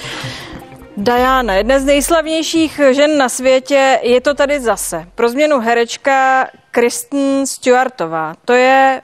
Diana, 0.97 1.55
jedna 1.55 1.79
z 1.79 1.85
nejslavnějších 1.85 2.81
žen 2.93 3.19
na 3.19 3.29
světě, 3.29 3.99
je 4.03 4.21
to 4.21 4.35
tady 4.35 4.61
zase. 4.61 5.07
Pro 5.15 5.29
změnu 5.29 5.61
herečka 5.61 6.47
Kristen 6.71 7.47
Stewartová. 7.47 8.35
To 8.45 8.53
je 8.53 9.03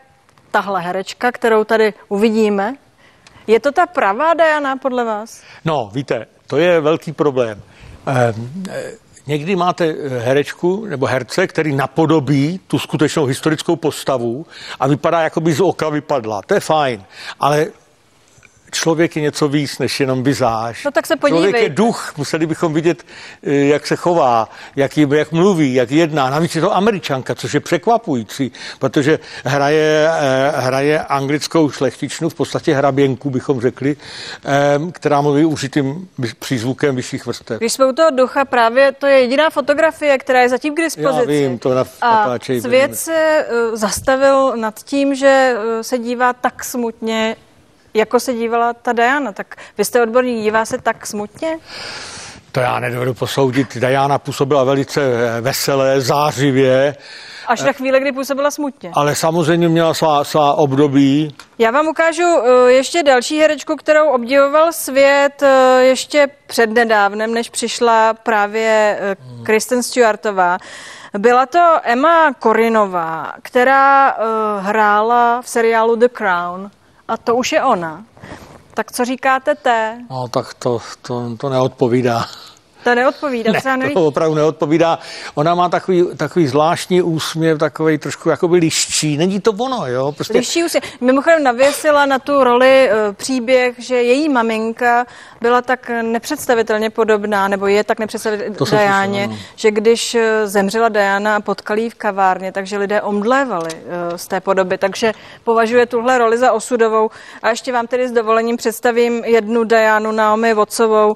tahle 0.52 0.80
herečka, 0.80 1.32
kterou 1.32 1.64
tady 1.64 1.94
uvidíme. 2.08 2.74
Je 3.46 3.60
to 3.60 3.72
ta 3.72 3.86
pravá 3.86 4.34
Diana 4.34 4.76
podle 4.76 5.04
vás? 5.04 5.42
No, 5.64 5.90
víte, 5.94 6.26
to 6.46 6.56
je 6.56 6.80
velký 6.80 7.12
problém. 7.12 7.62
Eh, 8.06 8.34
někdy 9.26 9.56
máte 9.56 9.94
herečku 10.18 10.86
nebo 10.86 11.06
herce, 11.06 11.46
který 11.46 11.76
napodobí 11.76 12.60
tu 12.66 12.78
skutečnou 12.78 13.24
historickou 13.24 13.76
postavu 13.76 14.46
a 14.80 14.86
vypadá, 14.86 15.20
jako 15.20 15.40
by 15.40 15.52
z 15.52 15.60
oka 15.60 15.88
vypadla. 15.88 16.42
To 16.42 16.54
je 16.54 16.60
fajn, 16.60 17.04
ale 17.40 17.66
člověk 18.72 19.16
je 19.16 19.22
něco 19.22 19.48
víc 19.48 19.78
než 19.78 20.00
jenom 20.00 20.22
vizáž. 20.22 20.84
No 20.84 20.90
tak 20.90 21.06
se 21.06 21.16
podívej. 21.16 21.42
Člověk 21.42 21.62
je 21.62 21.68
duch, 21.68 22.14
museli 22.16 22.46
bychom 22.46 22.74
vidět, 22.74 23.02
eh, 23.42 23.54
jak 23.54 23.86
se 23.86 23.96
chová, 23.96 24.48
jak, 24.76 24.96
je, 24.96 25.06
jak 25.12 25.32
mluví, 25.32 25.74
jak 25.74 25.90
jedná. 25.90 26.30
Navíc 26.30 26.54
je 26.54 26.60
to 26.60 26.76
američanka, 26.76 27.34
což 27.34 27.54
je 27.54 27.60
překvapující, 27.60 28.52
protože 28.78 29.18
hraje, 29.44 30.08
eh, 30.10 30.52
hraje 30.56 31.00
anglickou 31.00 31.70
šlechtičnu, 31.70 32.28
v 32.28 32.34
podstatě 32.34 32.74
hraběnku 32.74 33.30
bychom 33.30 33.60
řekli, 33.60 33.96
eh, 34.44 34.78
která 34.92 35.20
mluví 35.20 35.44
užitým 35.44 36.08
přízvukem 36.38 36.96
vyšších 36.96 37.26
vrstev. 37.26 37.58
Když 37.58 37.72
jsme 37.72 37.86
u 37.86 37.92
toho 37.92 38.10
ducha, 38.10 38.44
právě 38.44 38.92
to 38.92 39.06
je 39.06 39.20
jediná 39.20 39.50
fotografie, 39.50 40.18
která 40.18 40.42
je 40.42 40.48
zatím 40.48 40.74
k 40.74 40.80
dispozici. 40.80 41.34
Já 41.34 41.48
vím, 41.48 41.58
to 41.58 41.74
na 41.74 41.84
A 42.00 42.38
svět 42.60 42.96
se 42.96 43.46
zastavil 43.72 44.56
nad 44.56 44.82
tím, 44.82 45.14
že 45.14 45.56
se 45.82 45.98
dívá 45.98 46.32
tak 46.32 46.64
smutně 46.64 47.36
jako 47.94 48.20
se 48.20 48.34
dívala 48.34 48.72
ta 48.72 48.92
Diana. 48.92 49.32
Tak 49.32 49.56
vy 49.78 49.84
jste 49.84 50.02
odborník, 50.02 50.42
dívá 50.42 50.64
se 50.64 50.78
tak 50.78 51.06
smutně? 51.06 51.58
To 52.52 52.60
já 52.60 52.80
nedovedu 52.80 53.14
posoudit. 53.14 53.76
Diana 53.76 54.18
působila 54.18 54.64
velice 54.64 55.00
eh, 55.02 55.40
veselé, 55.40 56.00
zářivě. 56.00 56.96
Až 57.46 57.62
na 57.62 57.72
chvíli, 57.72 58.00
kdy 58.00 58.12
působila 58.12 58.50
smutně. 58.50 58.90
Ale 58.94 59.14
samozřejmě 59.14 59.68
měla 59.68 59.94
svá, 59.94 60.24
svá 60.24 60.54
období. 60.54 61.34
Já 61.58 61.70
vám 61.70 61.86
ukážu 61.86 62.22
eh, 62.22 62.72
ještě 62.72 63.02
další 63.02 63.40
herečku, 63.40 63.76
kterou 63.76 64.08
obdivoval 64.08 64.72
svět 64.72 65.42
eh, 65.42 65.82
ještě 65.82 66.28
před 66.46 66.70
nedávnem, 66.70 67.34
než 67.34 67.50
přišla 67.50 68.14
právě 68.14 68.98
Kristen 69.42 69.82
Stewartová. 69.82 70.58
Byla 71.18 71.46
to 71.46 71.80
Emma 71.82 72.32
Korinová, 72.32 73.32
která 73.42 74.16
hrála 74.60 75.42
v 75.42 75.48
seriálu 75.48 75.96
The 75.96 76.08
Crown. 76.08 76.70
A 77.12 77.16
to 77.16 77.36
už 77.36 77.52
je 77.52 77.62
ona. 77.62 78.04
Tak 78.74 78.92
co 78.92 79.04
říkáte 79.04 79.54
té? 79.54 79.98
No, 80.10 80.28
tak 80.28 80.54
to, 80.54 80.78
to, 81.02 81.36
to 81.36 81.48
neodpovídá. 81.48 82.24
To 82.84 82.94
neodpovídá. 82.94 83.52
Ne, 83.76 83.90
to 83.90 84.06
opravdu 84.06 84.34
neodpovídá. 84.34 84.98
Ona 85.34 85.54
má 85.54 85.68
takový, 85.68 86.06
takový 86.16 86.46
zvláštní 86.46 87.02
úsměv, 87.02 87.58
takový 87.58 87.98
trošku 87.98 88.28
jakoby 88.28 88.56
liščí. 88.58 89.16
Není 89.16 89.40
to 89.40 89.52
ono, 89.52 89.86
jo? 89.86 90.12
Prostě... 90.12 90.38
Liščí 90.38 90.64
úsměv. 90.64 90.84
Mimochodem 91.00 91.42
navěsila 91.42 92.06
na 92.06 92.18
tu 92.18 92.44
roli 92.44 92.90
uh, 92.90 93.14
příběh, 93.14 93.74
že 93.78 94.02
její 94.02 94.28
maminka 94.28 95.06
byla 95.40 95.62
tak 95.62 95.90
nepředstavitelně 96.02 96.90
podobná, 96.90 97.48
nebo 97.48 97.66
je 97.66 97.84
tak 97.84 97.98
nepředstavitelně 97.98 98.70
Dajáně, 98.70 99.26
no. 99.26 99.36
že 99.56 99.70
když 99.70 100.14
eh, 100.14 100.46
zemřela 100.46 100.88
Diana 100.88 101.36
a 101.36 101.40
potkali 101.40 101.90
v 101.90 101.94
kavárně, 101.94 102.52
takže 102.52 102.78
lidé 102.78 103.02
omdlévali 103.02 103.74
uh, 103.74 104.16
z 104.16 104.26
té 104.26 104.40
podoby. 104.40 104.78
Takže 104.78 105.12
považuje 105.44 105.86
tuhle 105.86 106.18
roli 106.18 106.38
za 106.38 106.52
osudovou. 106.52 107.10
A 107.42 107.50
ještě 107.50 107.72
vám 107.72 107.86
tedy 107.86 108.08
s 108.08 108.12
dovolením 108.12 108.56
představím 108.56 109.24
jednu 109.24 109.64
Dianu 109.64 110.12
Naomi 110.12 110.54
Vocovou 110.54 111.14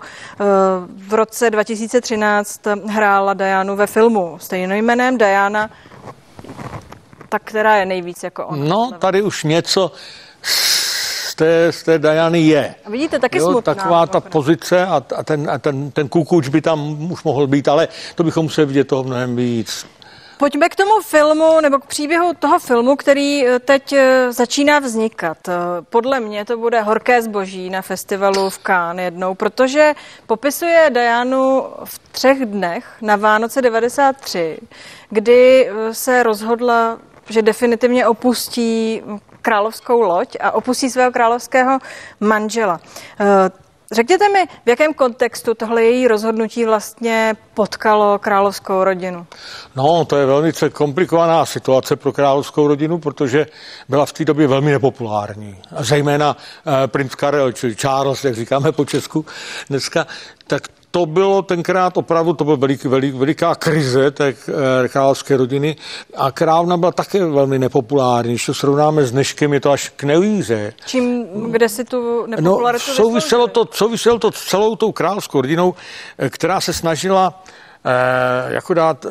v 1.09 1.15
roce 1.15 1.51
2013 1.57 2.61
hrála 2.87 3.35
Dianu 3.35 3.77
ve 3.77 3.87
filmu 3.87 4.39
stejnojmeném 4.41 5.19
Diana, 5.19 5.71
tak 7.29 7.43
která 7.45 7.77
je 7.77 7.87
nejvíc 7.87 8.23
jako 8.23 8.47
ona. 8.47 8.65
No, 8.65 8.91
tady 8.99 9.23
už 9.23 9.45
něco 9.45 9.93
z 10.43 11.35
té, 11.35 11.73
z 11.73 11.83
té 11.83 11.99
Diany 11.99 12.41
je. 12.41 12.75
A 12.85 12.91
vidíte, 12.91 13.19
taky 13.19 13.39
jo, 13.39 13.51
smutná. 13.51 13.75
Taková 13.75 14.07
ta 14.07 14.21
pozice 14.21 14.87
a, 14.87 15.03
a, 15.17 15.23
ten, 15.23 15.51
a 15.51 15.59
ten, 15.59 15.91
ten 15.91 16.09
kukuč 16.09 16.49
by 16.49 16.61
tam 16.61 17.11
už 17.13 17.23
mohl 17.25 17.47
být, 17.47 17.69
ale 17.69 17.89
to 18.15 18.25
bychom 18.25 18.43
museli 18.43 18.67
vidět 18.67 18.85
toho 18.85 19.05
mnohem 19.05 19.37
víc. 19.37 19.87
Pojďme 20.39 20.69
k 20.69 20.77
tomu 20.77 21.01
filmu 21.01 21.61
nebo 21.61 21.79
k 21.79 21.87
příběhu 21.87 22.35
toho 22.35 22.59
filmu, 22.59 22.97
který 22.97 23.47
eh, 23.47 23.59
teď 23.59 23.93
eh, 23.93 24.33
začíná 24.33 24.79
vznikat. 24.79 25.49
Eh, 25.49 25.53
podle 25.91 26.21
mě 26.21 26.45
to 26.45 26.57
bude 26.57 26.81
Horké 26.81 27.23
zboží 27.23 27.71
na 27.71 27.83
festivalu 27.83 28.51
v 28.51 28.59
Cannes 28.59 29.05
jednou, 29.05 29.35
protože 29.35 29.95
popisuje 30.27 30.91
Dianu 30.91 31.67
v 31.85 31.99
třech 31.99 32.47
dnech 32.47 32.87
na 33.03 33.17
Vánoce 33.17 33.63
93, 33.63 34.59
kdy 35.11 35.71
se 35.93 36.23
rozhodla, 36.23 36.99
že 37.29 37.43
definitivně 37.43 38.07
opustí 38.07 39.03
královskou 39.43 40.01
loď 40.01 40.37
a 40.41 40.51
opustí 40.51 40.91
svého 40.91 41.13
královského 41.13 41.79
manžela. 42.21 42.81
Řekněte 43.93 44.29
mi, 44.29 44.47
v 44.67 44.69
jakém 44.69 44.95
kontextu 44.95 45.55
tohle 45.55 45.83
její 45.83 46.09
rozhodnutí 46.09 46.65
vlastně 46.65 47.35
potkalo 47.55 48.19
královskou 48.19 48.85
rodinu? 48.85 49.27
No, 49.77 50.05
to 50.05 50.17
je 50.17 50.27
velmi 50.27 50.53
komplikovaná 50.73 51.47
situace 51.47 51.97
pro 51.97 52.13
královskou 52.13 52.67
rodinu, 52.67 52.99
protože 52.99 53.47
byla 53.89 54.07
v 54.07 54.13
té 54.13 54.25
době 54.25 54.47
velmi 54.47 54.73
nepopulární. 54.73 55.57
A 55.77 55.83
zejména 55.83 56.37
eh, 56.37 56.87
princ 56.87 57.15
Karel, 57.15 57.53
či 57.53 57.77
Charles, 57.77 58.25
jak 58.25 58.35
říkáme 58.35 58.73
po 58.73 58.85
Česku 58.85 59.27
dneska, 59.71 60.07
tak 60.47 60.63
to 60.97 61.07
bylo 61.07 61.43
tenkrát 61.43 61.97
opravdu, 61.97 62.33
to 62.33 62.45
byla 62.45 62.57
velik, 62.57 62.85
velik, 62.85 63.15
veliká 63.15 63.55
krize 63.55 64.11
té 64.11 64.29
eh, 64.29 64.89
královské 64.89 65.37
rodiny 65.37 65.77
a 66.17 66.33
královna 66.33 66.77
byla 66.77 66.93
také 66.93 67.25
velmi 67.25 67.59
nepopulární. 67.59 68.33
Když 68.33 68.47
to 68.47 68.55
srovnáme 68.55 69.05
s 69.05 69.13
dneškem, 69.13 69.53
je 69.53 69.61
to 69.61 69.71
až 69.71 69.93
k 69.97 70.05
nevíře. 70.05 70.73
Čím, 70.87 71.27
kde 71.51 71.69
si 71.69 71.85
tu 71.85 72.27
nepopularitu 72.27 72.85
no, 72.89 72.95
souviselo 72.95 73.47
to, 73.47 73.69
souviselo 73.73 74.19
to 74.19 74.33
s 74.33 74.45
celou 74.45 74.77
tou 74.77 74.93
královskou 74.93 75.41
rodinou, 75.41 75.75
eh, 76.19 76.31
která 76.31 76.61
se 76.61 76.73
snažila 76.73 77.45
eh, 77.47 77.66
jako 78.49 78.75
dát 78.75 79.07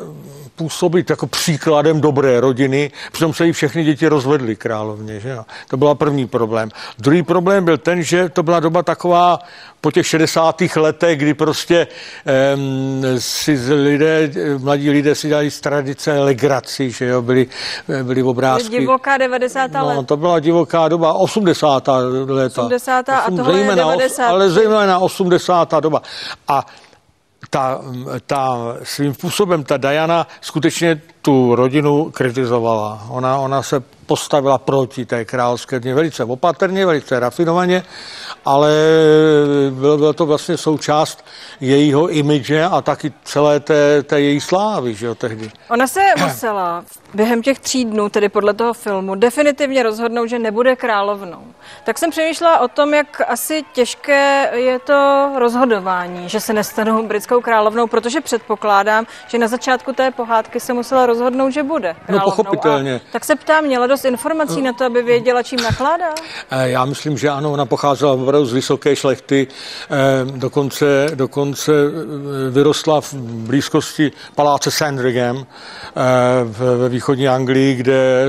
působit 0.56 1.10
jako 1.10 1.26
příkladem 1.26 2.00
dobré 2.00 2.40
rodiny, 2.40 2.90
přitom 3.12 3.34
se 3.34 3.46
jí 3.46 3.52
všechny 3.52 3.84
děti 3.84 4.08
rozvedly 4.08 4.56
královně. 4.56 5.20
Že 5.20 5.28
jo? 5.28 5.44
To 5.68 5.76
byl 5.76 5.94
první 5.94 6.26
problém. 6.26 6.68
Druhý 6.98 7.22
problém 7.22 7.64
byl 7.64 7.78
ten, 7.78 8.02
že 8.02 8.28
to 8.28 8.42
byla 8.42 8.60
doba 8.60 8.82
taková 8.82 9.38
po 9.80 9.90
těch 9.90 10.06
60. 10.06 10.62
letech, 10.76 11.18
kdy 11.18 11.34
prostě 11.34 11.86
um, 12.54 13.02
si 13.18 13.58
lidé, 13.74 14.30
mladí 14.58 14.90
lidé 14.90 15.14
si 15.14 15.28
dělali 15.28 15.50
z 15.50 15.60
tradice 15.60 16.18
legraci, 16.18 16.90
že 16.90 17.06
jo, 17.06 17.22
byli, 17.22 17.46
byli 18.02 18.22
obrázky. 18.22 18.68
Divoká 18.68 19.16
90. 19.16 19.70
No, 19.72 19.86
let. 19.86 20.06
to 20.06 20.16
byla 20.16 20.40
divoká 20.40 20.88
doba, 20.88 21.12
80. 21.12 21.88
leta. 22.26 22.62
80. 22.62 23.08
a 23.08 23.30
tohle 23.36 23.58
je 23.58 23.74
90. 23.76 24.24
Ale 24.24 24.50
zejména 24.50 24.98
80. 24.98 25.74
doba. 25.80 26.02
A 26.48 26.66
ta, 27.56 27.80
ta 28.26 28.56
svým 28.82 29.14
způsobem 29.14 29.64
ta 29.64 29.76
Diana 29.76 30.26
skutečně 30.40 31.00
tu 31.26 31.54
rodinu 31.54 32.10
kritizovala. 32.10 33.06
Ona, 33.10 33.38
ona 33.38 33.62
se 33.62 33.82
postavila 34.06 34.58
proti 34.58 35.06
té 35.06 35.24
královské 35.24 35.80
dně 35.80 35.94
velice 35.94 36.24
opatrně, 36.24 36.86
velice 36.86 37.20
rafinovaně, 37.20 37.82
ale 38.44 38.72
bylo, 39.70 39.96
bylo 39.96 40.12
to 40.12 40.26
vlastně 40.26 40.56
součást 40.56 41.24
jejího 41.60 42.08
imidže 42.08 42.64
a 42.64 42.82
taky 42.82 43.12
celé 43.24 43.60
té, 43.60 44.02
té 44.02 44.20
její 44.20 44.40
slávy, 44.40 44.94
že 44.94 45.06
jo, 45.06 45.14
tehdy. 45.14 45.50
Ona 45.70 45.86
se 45.86 46.00
musela 46.24 46.84
během 47.14 47.42
těch 47.42 47.58
tří 47.58 47.84
dnů, 47.84 48.08
tedy 48.08 48.28
podle 48.28 48.54
toho 48.54 48.72
filmu, 48.72 49.14
definitivně 49.14 49.82
rozhodnout, 49.82 50.26
že 50.26 50.38
nebude 50.38 50.76
královnou. 50.76 51.42
Tak 51.84 51.98
jsem 51.98 52.10
přemýšlela 52.10 52.58
o 52.58 52.68
tom, 52.68 52.94
jak 52.94 53.22
asi 53.28 53.64
těžké 53.72 54.50
je 54.54 54.78
to 54.78 55.30
rozhodování, 55.38 56.28
že 56.28 56.40
se 56.40 56.52
nestanou 56.52 57.06
britskou 57.06 57.40
královnou, 57.40 57.86
protože 57.86 58.20
předpokládám, 58.20 59.06
že 59.28 59.38
na 59.38 59.48
začátku 59.48 59.92
té 59.92 60.10
pohádky 60.10 60.60
se 60.60 60.72
musela 60.72 61.06
rozhodnout, 61.06 61.15
že 61.50 61.62
bude 61.62 61.96
královnou. 62.06 62.26
No 62.26 62.36
pochopitelně. 62.36 62.94
A 62.94 63.00
tak 63.12 63.24
se 63.24 63.36
ptám, 63.36 63.64
měla 63.64 63.86
dost 63.86 64.04
informací 64.04 64.62
na 64.62 64.72
to, 64.72 64.84
aby 64.84 65.02
věděla, 65.02 65.42
čím 65.42 65.60
nakládá? 65.62 66.14
Já 66.50 66.84
myslím, 66.84 67.18
že 67.18 67.28
ano, 67.28 67.52
ona 67.52 67.66
pocházela 67.66 68.12
opravdu 68.12 68.46
z 68.46 68.52
vysoké 68.52 68.96
šlechty, 68.96 69.46
dokonce, 70.24 71.06
dokonce 71.14 71.72
vyrostla 72.50 73.00
v 73.00 73.14
blízkosti 73.14 74.12
paláce 74.34 74.70
Sandringham 74.70 75.46
ve 76.78 76.88
východní 76.88 77.28
Anglii, 77.28 77.74
kde 77.74 78.26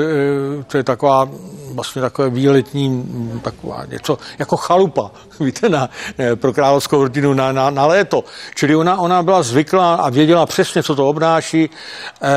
to 0.68 0.78
je 0.78 0.84
taková 0.84 1.30
vlastně 1.78 2.02
takové 2.02 2.30
výletní, 2.30 3.04
taková 3.44 3.86
něco 3.86 4.18
jako 4.40 4.58
chalupa, 4.58 5.12
víte, 5.40 5.70
na, 5.70 5.90
pro 6.36 6.54
královskou 6.54 7.04
rodinu 7.04 7.34
na, 7.34 7.52
na, 7.52 7.70
na 7.70 7.86
léto. 7.86 8.24
Čili 8.56 8.76
ona, 8.76 8.98
ona 8.98 9.24
byla 9.24 9.44
zvyklá 9.44 9.96
a 9.96 10.10
věděla 10.10 10.46
přesně, 10.46 10.84
co 10.84 10.96
to 10.96 11.08
obnáší. 11.08 11.70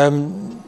Um, 0.08 0.60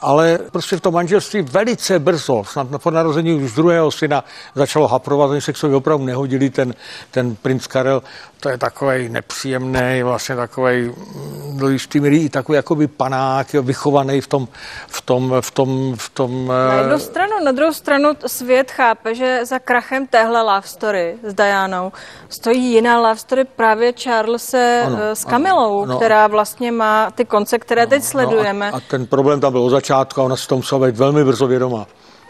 ale 0.00 0.38
prostě 0.52 0.76
v 0.76 0.80
tom 0.80 0.94
manželství 0.94 1.42
velice 1.42 1.98
brzo, 1.98 2.44
snad 2.44 2.68
po 2.82 2.90
narození 2.90 3.34
už 3.34 3.52
druhého 3.52 3.90
syna, 3.90 4.24
začalo 4.54 4.88
haprovat, 4.88 5.30
oni 5.30 5.40
se 5.40 5.52
k 5.52 5.56
sobě 5.56 5.76
opravdu 5.76 6.04
nehodili, 6.04 6.50
ten, 6.50 6.74
ten 7.10 7.34
princ 7.34 7.66
Karel, 7.66 8.02
to 8.40 8.48
je 8.48 8.58
takový 8.58 9.08
nepříjemný, 9.08 10.02
vlastně 10.02 10.36
takový 10.36 10.92
do 11.56 11.68
jistý 11.68 12.00
míry 12.00 12.16
i 12.16 12.28
takový 12.28 12.56
jakoby 12.56 12.86
panák, 12.86 13.52
vychovaný 13.52 14.20
v 14.20 14.26
tom, 14.26 14.48
v 14.86 15.00
tom, 15.00 15.34
v 15.40 15.50
tom, 15.50 15.94
v 15.96 16.08
tom 16.08 16.46
Na 16.48 16.74
jednu 16.74 16.98
stranu, 16.98 17.32
na 17.44 17.52
druhou 17.52 17.72
stranu 17.72 18.08
svět 18.26 18.70
chápe, 18.70 19.14
že 19.14 19.40
za 19.44 19.58
krachem 19.58 20.06
téhle 20.06 20.42
love 20.42 20.66
story 20.66 21.14
s 21.22 21.34
Dianou 21.34 21.92
stojí 22.28 22.72
jiná 22.72 23.00
love 23.00 23.16
story 23.16 23.44
právě 23.44 23.92
Charlese 24.02 24.82
ano, 24.86 24.98
s 25.12 25.24
Kamilou, 25.24 25.82
ano, 25.82 25.92
no, 25.92 25.96
která 25.96 26.26
vlastně 26.26 26.72
má 26.72 27.10
ty 27.10 27.24
konce, 27.24 27.58
které 27.58 27.82
no, 27.82 27.90
teď 27.90 28.02
sledujeme. 28.02 28.70
No 28.70 28.74
a, 28.74 28.78
a 28.78 28.80
ten 28.90 29.06
problém 29.06 29.40
tam 29.40 29.52
byl 29.52 29.62
od 29.62 29.70
začátku 29.70 30.20
a 30.20 30.24
ona 30.24 30.36
si 30.36 30.48
to 30.48 30.56
musela 30.56 30.86
být 30.86 30.96
velmi 30.96 31.24
brzo 31.24 31.46
vědomá. 31.46 31.86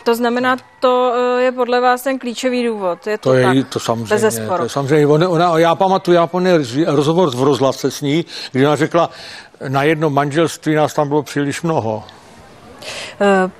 To 0.09 0.15
znamená, 0.15 0.57
to 0.81 1.15
je 1.39 1.53
podle 1.53 1.81
vás 1.81 2.03
ten 2.03 2.19
klíčový 2.19 2.67
důvod. 2.67 3.07
Je 3.07 3.19
to, 3.19 3.31
to 3.31 3.35
je 3.35 3.45
tak, 3.45 3.69
to 3.69 3.81
samozřejmě. 3.81 4.09
To 4.57 4.63
je 4.63 4.69
samozřejmě. 4.69 5.07
Ona, 5.07 5.29
ona, 5.29 5.59
já 5.59 5.75
pamatuju, 5.75 6.15
já 6.15 6.27
pamatuju 6.27 6.85
rozhovor 6.87 7.31
v 7.37 7.43
rozhlase 7.43 7.91
s 7.91 8.01
ní, 8.01 8.25
kdy 8.53 8.67
ona 8.67 8.77
řekla, 8.77 9.11
na 9.69 9.83
jedno 9.83 10.11
manželství 10.11 10.75
nás 10.75 10.95
tam 10.95 11.09
bylo 11.09 11.23
příliš 11.23 11.63
mnoho. 11.63 12.05
Uh, 13.21 13.51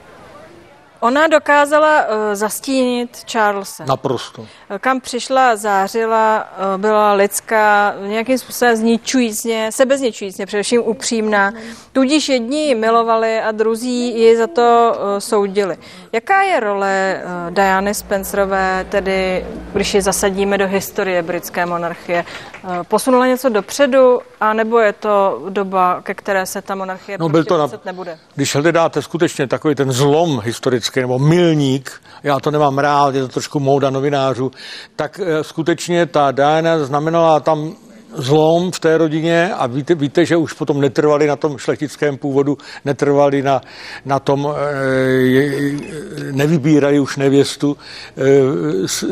Ona 1.01 1.27
dokázala 1.27 2.03
uh, 2.03 2.15
zastínit 2.33 3.25
Charlesa. 3.33 3.85
Naprosto. 3.85 4.47
Kam 4.81 5.01
přišla, 5.01 5.57
zářila, 5.57 6.49
uh, 6.75 6.81
byla 6.81 7.13
lidská, 7.13 7.95
nějakým 8.07 8.39
způsobem 8.39 8.77
zničujícně, 8.77 9.71
sebezničujícně, 9.73 10.47
především 10.47 10.83
upřímná. 10.85 11.53
Tudíž 11.93 12.29
jedni 12.29 12.67
ji 12.67 12.75
milovali 12.75 13.41
a 13.41 13.53
druzí 13.53 14.21
ji 14.21 14.37
za 14.37 14.47
to 14.47 14.97
uh, 14.97 15.19
soudili. 15.19 15.77
Jaká 16.13 16.43
je 16.43 16.61
role 16.61 17.23
uh, 17.25 17.55
Diany 17.55 17.95
Spencerové, 17.95 18.87
tedy 18.89 19.47
když 19.73 19.95
ji 19.95 20.03
zasadíme 20.03 20.59
do 20.59 20.67
historie 20.67 21.23
britské 21.23 21.67
monarchie? 21.67 22.25
Uh, 22.65 22.83
posunula 22.83 23.27
něco 23.27 23.49
dopředu, 23.49 24.21
anebo 24.41 24.79
je 24.79 24.93
to 24.93 25.43
doba, 25.49 26.01
ke 26.03 26.15
které 26.15 26.47
se 26.47 26.63
ta 26.63 26.75
monarchie 26.75 27.19
no, 27.19 27.29
prostě 27.29 27.55
byl 27.55 27.69
to 27.69 27.77
na, 27.77 27.81
nebude? 27.85 28.19
Když 28.35 28.55
hledáte 28.55 29.03
skutečně 29.03 29.47
takový 29.47 29.75
ten 29.75 29.93
zlom 29.93 30.41
historický, 30.41 30.88
nebo 30.97 31.19
milník, 31.19 31.93
já 32.23 32.41
to 32.41 32.51
nemám 32.51 32.79
rád, 32.79 33.15
je 33.15 33.21
to 33.21 33.29
trošku 33.29 33.61
móda 33.61 33.91
novinářů, 33.91 34.51
tak 34.97 35.21
skutečně 35.43 36.07
ta 36.07 36.31
Diana 36.31 36.79
znamenala 36.85 37.41
tam 37.41 37.75
zlom 38.15 38.71
v 38.71 38.81
té 38.81 38.99
rodině 38.99 39.55
a 39.55 39.67
víte, 39.67 39.95
víte, 39.95 40.25
že 40.25 40.37
už 40.37 40.53
potom 40.53 40.81
netrvali 40.81 41.27
na 41.27 41.37
tom 41.37 41.59
šlechtickém 41.59 42.17
původu, 42.17 42.59
netrvali 42.85 43.43
na, 43.43 43.61
na 44.05 44.19
tom, 44.19 44.49
e, 44.57 46.33
nevybírali 46.33 47.01
už 47.01 47.17
nevěstu 47.17 47.77
e, 48.17 48.89
s, 48.89 49.05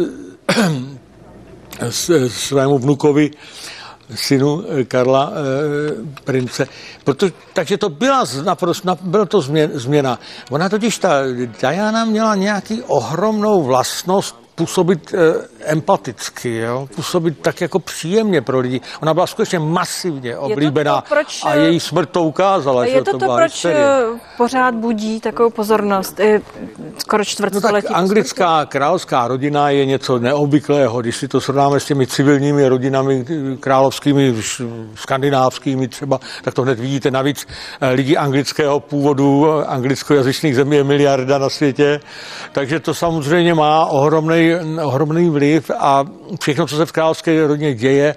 s, 1.81 2.29
svému 2.29 2.79
vnukovi, 2.79 3.31
synu 4.15 4.65
Karla 4.89 5.33
e, 5.33 6.23
Prince. 6.25 6.69
Proto, 7.05 7.27
takže 7.53 7.79
to 7.79 7.89
byla 7.89 8.25
naprosto, 8.45 8.99
byla 9.03 9.25
to 9.25 9.41
změna. 9.75 10.19
Ona 10.51 10.69
totiž, 10.69 10.99
ta 10.99 11.11
Diana 11.61 12.05
měla 12.05 12.35
nějaký 12.35 12.83
ohromnou 12.83 13.63
vlastnost 13.63 14.46
působit 14.57 15.15
e, 15.15 15.35
empaticky, 15.65 16.57
jo? 16.57 16.89
působit 16.95 17.39
tak 17.43 17.61
jako 17.61 17.79
příjemně 17.79 18.43
pro 18.43 18.59
lidi. 18.59 18.81
Ona 19.03 19.15
byla 19.15 19.27
skutečně 19.27 19.59
masivně 19.59 20.37
oblíbená 20.37 21.01
to, 21.01 21.09
proč, 21.09 21.41
a 21.45 21.55
její 21.55 21.81
smrt 21.81 22.11
to 22.11 22.23
ukázala. 22.23 22.85
Je 22.85 22.91
že 22.91 23.03
to 23.03 23.05
to, 23.05 23.19
to, 23.19 23.35
proč 23.35 23.53
hysterie. 23.53 23.87
pořád 24.37 24.75
budí 24.75 25.21
takovou 25.21 25.51
pozornost, 25.51 26.21
i 26.21 26.41
skoro 26.99 27.25
čtvrtstoletí. 27.25 27.87
No 27.87 27.95
tak 27.95 27.99
anglická 27.99 28.67
královská 28.67 29.29
rodina 29.29 29.71
je 29.71 29.87
něco 29.87 30.19
neobvyklého, 30.19 31.01
když 31.01 31.17
si 31.17 31.29
to 31.29 31.41
srovnáme 31.41 31.81
s 31.81 31.85
těmi 31.85 32.07
civilními 32.07 32.69
rodinami 32.69 33.25
královskými, 33.61 34.35
skandinávskými 34.95 35.89
třeba, 35.89 36.21
tak 36.43 36.55
to 36.55 36.63
hned 36.63 36.81
vidíte. 36.81 37.11
Navíc 37.11 37.47
lidí 37.93 38.17
anglického 38.17 38.81
původu, 38.81 39.47
anglickojazyčných 39.67 40.57
zemí 40.57 40.77
je 40.77 40.85
miliarda 40.85 41.39
na 41.39 41.49
světě, 41.49 42.01
takže 42.53 42.81
to 42.81 42.95
samozřejmě 42.95 43.55
má 43.55 43.87
ohromný, 43.87 44.46
ohromný 44.85 45.31
vliv 45.31 45.71
a 45.79 46.05
všechno, 46.41 46.67
co 46.67 46.77
se 46.77 46.87
v 46.87 46.93
královské 46.93 47.47
rodině 47.47 47.75
děje, 47.75 48.17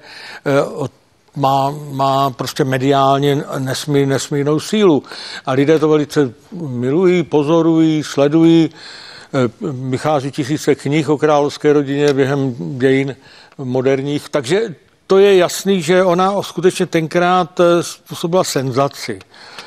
má, 1.35 1.73
má 1.91 2.29
prostě 2.29 2.63
mediálně 2.63 3.43
nesmí, 3.59 4.05
nesmírnou 4.05 4.59
sílu. 4.59 5.03
A 5.45 5.51
lidé 5.51 5.79
to 5.79 5.89
velice 5.89 6.33
milují, 6.51 7.23
pozorují, 7.23 8.03
sledují. 8.03 8.69
Vychází 9.89 10.31
tisíce 10.31 10.75
knih 10.75 11.09
o 11.09 11.17
královské 11.17 11.73
rodině 11.73 12.13
během 12.13 12.55
dějin 12.77 13.15
moderních. 13.57 14.29
Takže 14.29 14.75
to 15.07 15.17
je 15.17 15.35
jasný, 15.35 15.81
že 15.81 16.03
ona 16.03 16.41
skutečně 16.41 16.85
tenkrát 16.85 17.61
způsobila 17.81 18.43
senzaci. 18.43 19.19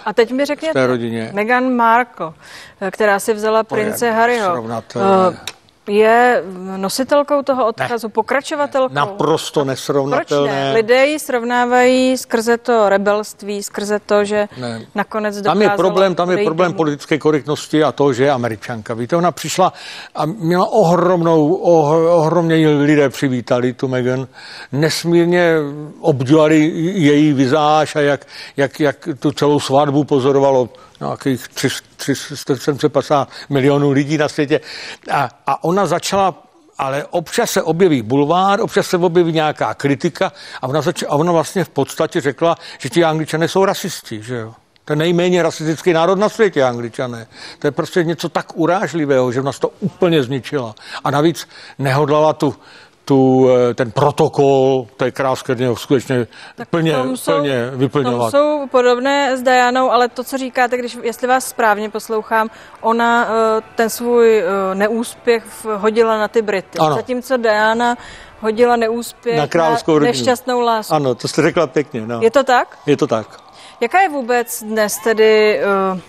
A 0.04 0.12
teď 0.12 0.32
mi 0.32 0.44
řekněte, 0.44 0.88
Meghan 1.32 1.72
Markle, 1.72 2.32
která 2.90 3.18
si 3.18 3.34
vzala 3.34 3.64
prince 3.64 4.10
Harryho 4.10 4.64
je 5.86 6.44
nositelkou 6.76 7.42
toho 7.42 7.66
odkazu, 7.66 8.06
ne. 8.06 8.12
pokračovatelkou? 8.12 8.94
Naprosto 8.94 9.64
nesrovnatelné. 9.64 10.48
Proč 10.48 10.54
ne? 10.54 10.72
Lidé 10.74 11.06
ji 11.06 11.18
srovnávají 11.18 12.18
skrze 12.18 12.58
to 12.58 12.88
rebelství, 12.88 13.62
skrze 13.62 13.98
to, 13.98 14.24
že 14.24 14.48
ne. 14.60 14.80
nakonec 14.94 15.36
dokázala... 15.36 15.54
Tam 15.54 15.62
je 15.62 15.76
problém, 15.76 16.14
tam 16.14 16.30
je 16.30 16.44
problém 16.44 16.70
domů. 16.70 16.76
politické 16.76 17.18
korektnosti 17.18 17.84
a 17.84 17.92
to, 17.92 18.12
že 18.12 18.24
je 18.24 18.30
američanka. 18.30 18.94
Víte, 18.94 19.16
ona 19.16 19.30
přišla 19.32 19.72
a 20.14 20.26
měla 20.26 20.66
ohromnou, 20.66 21.54
oh, 21.54 21.94
ohromně 22.20 22.68
lidé 22.68 23.08
přivítali 23.08 23.72
tu 23.72 23.88
Megan. 23.88 24.26
Nesmírně 24.72 25.54
obdivovali 26.00 26.72
její 26.94 27.32
vizáž 27.32 27.96
a 27.96 28.00
jak, 28.00 28.26
jak, 28.56 28.80
jak 28.80 29.08
tu 29.18 29.32
celou 29.32 29.60
svatbu 29.60 30.04
pozorovalo 30.04 30.68
nějakých 31.06 31.48
350 31.48 33.28
milionů 33.48 33.90
lidí 33.90 34.18
na 34.18 34.28
světě. 34.28 34.60
A, 35.10 35.28
a 35.46 35.64
ona 35.64 35.86
začala 35.86 36.34
ale 36.78 37.06
občas 37.10 37.50
se 37.50 37.62
objeví 37.62 38.02
bulvár, 38.02 38.60
občas 38.60 38.86
se 38.86 38.96
objeví 38.96 39.32
nějaká 39.32 39.74
kritika 39.74 40.32
a 40.62 40.66
ona, 40.66 40.80
zač- 40.80 41.04
a 41.08 41.10
ona 41.10 41.32
vlastně 41.32 41.64
v 41.64 41.68
podstatě 41.68 42.20
řekla, 42.20 42.56
že 42.78 42.88
ti 42.88 43.04
angličané 43.04 43.48
jsou 43.48 43.64
rasisti, 43.64 44.22
že 44.22 44.36
jo. 44.36 44.54
To 44.84 44.92
je 44.92 44.96
nejméně 44.96 45.42
rasistický 45.42 45.92
národ 45.92 46.18
na 46.18 46.28
světě, 46.28 46.64
angličané. 46.64 47.26
To 47.58 47.66
je 47.66 47.70
prostě 47.70 48.04
něco 48.04 48.28
tak 48.28 48.56
urážlivého, 48.56 49.32
že 49.32 49.42
nás 49.42 49.58
to 49.58 49.68
úplně 49.80 50.22
zničila. 50.22 50.74
A 51.04 51.10
navíc 51.10 51.48
nehodlala 51.78 52.32
tu, 52.32 52.56
tu, 53.04 53.48
eh, 53.50 53.74
ten 53.74 53.90
protokol 53.90 54.86
té 54.96 55.10
krásky 55.10 55.52
skutečně 55.74 56.26
tak 56.56 56.68
plně, 56.68 56.94
jsou, 57.14 57.32
plně 57.32 57.70
vyplňovat. 57.74 58.30
jsou 58.30 58.66
podobné 58.70 59.36
s 59.36 59.42
Dianou, 59.42 59.90
ale 59.90 60.08
to, 60.08 60.24
co 60.24 60.38
říkáte, 60.38 60.76
když, 60.76 60.98
jestli 61.02 61.28
vás 61.28 61.48
správně 61.48 61.90
poslouchám, 61.90 62.50
ona 62.80 63.28
eh, 63.28 63.62
ten 63.74 63.90
svůj 63.90 64.38
eh, 64.38 64.74
neúspěch 64.74 65.44
hodila 65.76 66.18
na 66.18 66.28
ty 66.28 66.42
Brity. 66.42 66.78
Ano. 66.78 66.94
Zatímco 66.94 67.36
Diana 67.36 67.96
hodila 68.40 68.76
neúspěch 68.76 69.38
na, 69.38 69.46
královskou 69.46 69.98
na 69.98 70.04
nešťastnou 70.04 70.60
lásku. 70.60 70.94
Ano, 70.94 71.14
to 71.14 71.28
jste 71.28 71.42
řekla 71.42 71.66
pěkně. 71.66 72.00
No. 72.06 72.20
Je 72.22 72.30
to 72.30 72.44
tak? 72.44 72.78
Je 72.86 72.96
to 72.96 73.06
tak. 73.06 73.42
Jaká 73.80 74.00
je 74.00 74.08
vůbec 74.08 74.62
dnes 74.62 74.98
tedy, 75.04 75.60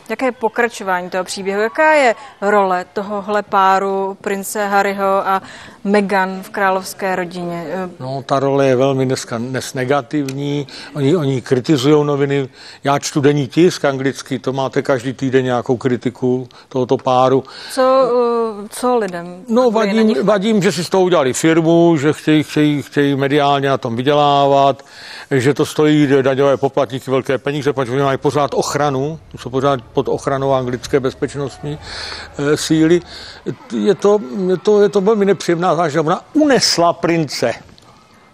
jaké 0.10 0.26
je 0.26 0.32
pokračování 0.32 1.10
toho 1.10 1.24
příběhu? 1.24 1.62
Jaká 1.62 1.94
je 1.94 2.16
role 2.42 2.86
tohohle 2.94 3.44
páru 3.44 4.18
prince 4.22 4.68
Harryho 4.68 5.28
a 5.28 5.42
Meghan 5.84 6.44
v 6.44 6.50
královské 6.50 7.16
rodině? 7.16 7.66
No, 8.00 8.24
ta 8.26 8.40
role 8.40 8.68
je 8.68 8.76
velmi 8.76 9.06
dneska 9.06 9.38
dnes 9.38 9.74
negativní. 9.74 10.68
Oni, 10.96 11.16
oni 11.16 11.42
kritizují 11.42 12.06
noviny. 12.06 12.50
Já 12.84 13.00
čtu 13.00 13.22
denní 13.22 13.48
tisk 13.48 13.86
anglicky, 13.86 14.40
to 14.40 14.54
máte 14.54 14.82
každý 14.82 15.14
týden 15.14 15.46
nějakou 15.46 15.78
kritiku 15.78 16.48
tohoto 16.70 16.98
páru. 16.98 17.44
Co, 17.72 18.12
uh, 18.62 18.68
co 18.70 18.98
lidem? 18.98 19.44
No, 19.48 19.72
vadím, 19.72 20.26
vadím, 20.26 20.62
že 20.62 20.72
si 20.72 20.84
z 20.84 20.90
toho 20.90 21.04
udělali 21.04 21.34
firmu, 21.34 21.98
že 21.98 22.14
chtějí, 22.14 22.44
chtějí, 22.44 22.82
chtějí 22.82 23.16
mediálně 23.16 23.70
na 23.70 23.78
tom 23.78 23.96
vydělávat, 23.96 24.84
že 25.32 25.54
to 25.54 25.66
stojí 25.66 26.08
daňové 26.22 26.58
poplatníky 26.58 27.12
velké 27.12 27.38
peníze 27.38 27.74
protože 27.74 28.04
mají 28.04 28.18
pořád 28.18 28.54
ochranu, 28.54 29.20
jsou 29.38 29.50
pořád 29.50 29.80
pod 29.94 30.08
ochranou 30.08 30.54
anglické 30.54 31.00
bezpečnostní 31.00 31.78
e, 32.38 32.58
síly. 32.58 33.02
Je 33.78 33.96
to, 33.96 34.20
je 34.48 34.58
to, 34.58 34.82
je 34.82 34.90
to 34.90 35.02
velmi 35.02 35.26
nepříjemná 35.26 35.73
zážitost. 35.76 36.08
Ona 36.08 36.22
unesla 36.34 36.94
prince 36.94 37.54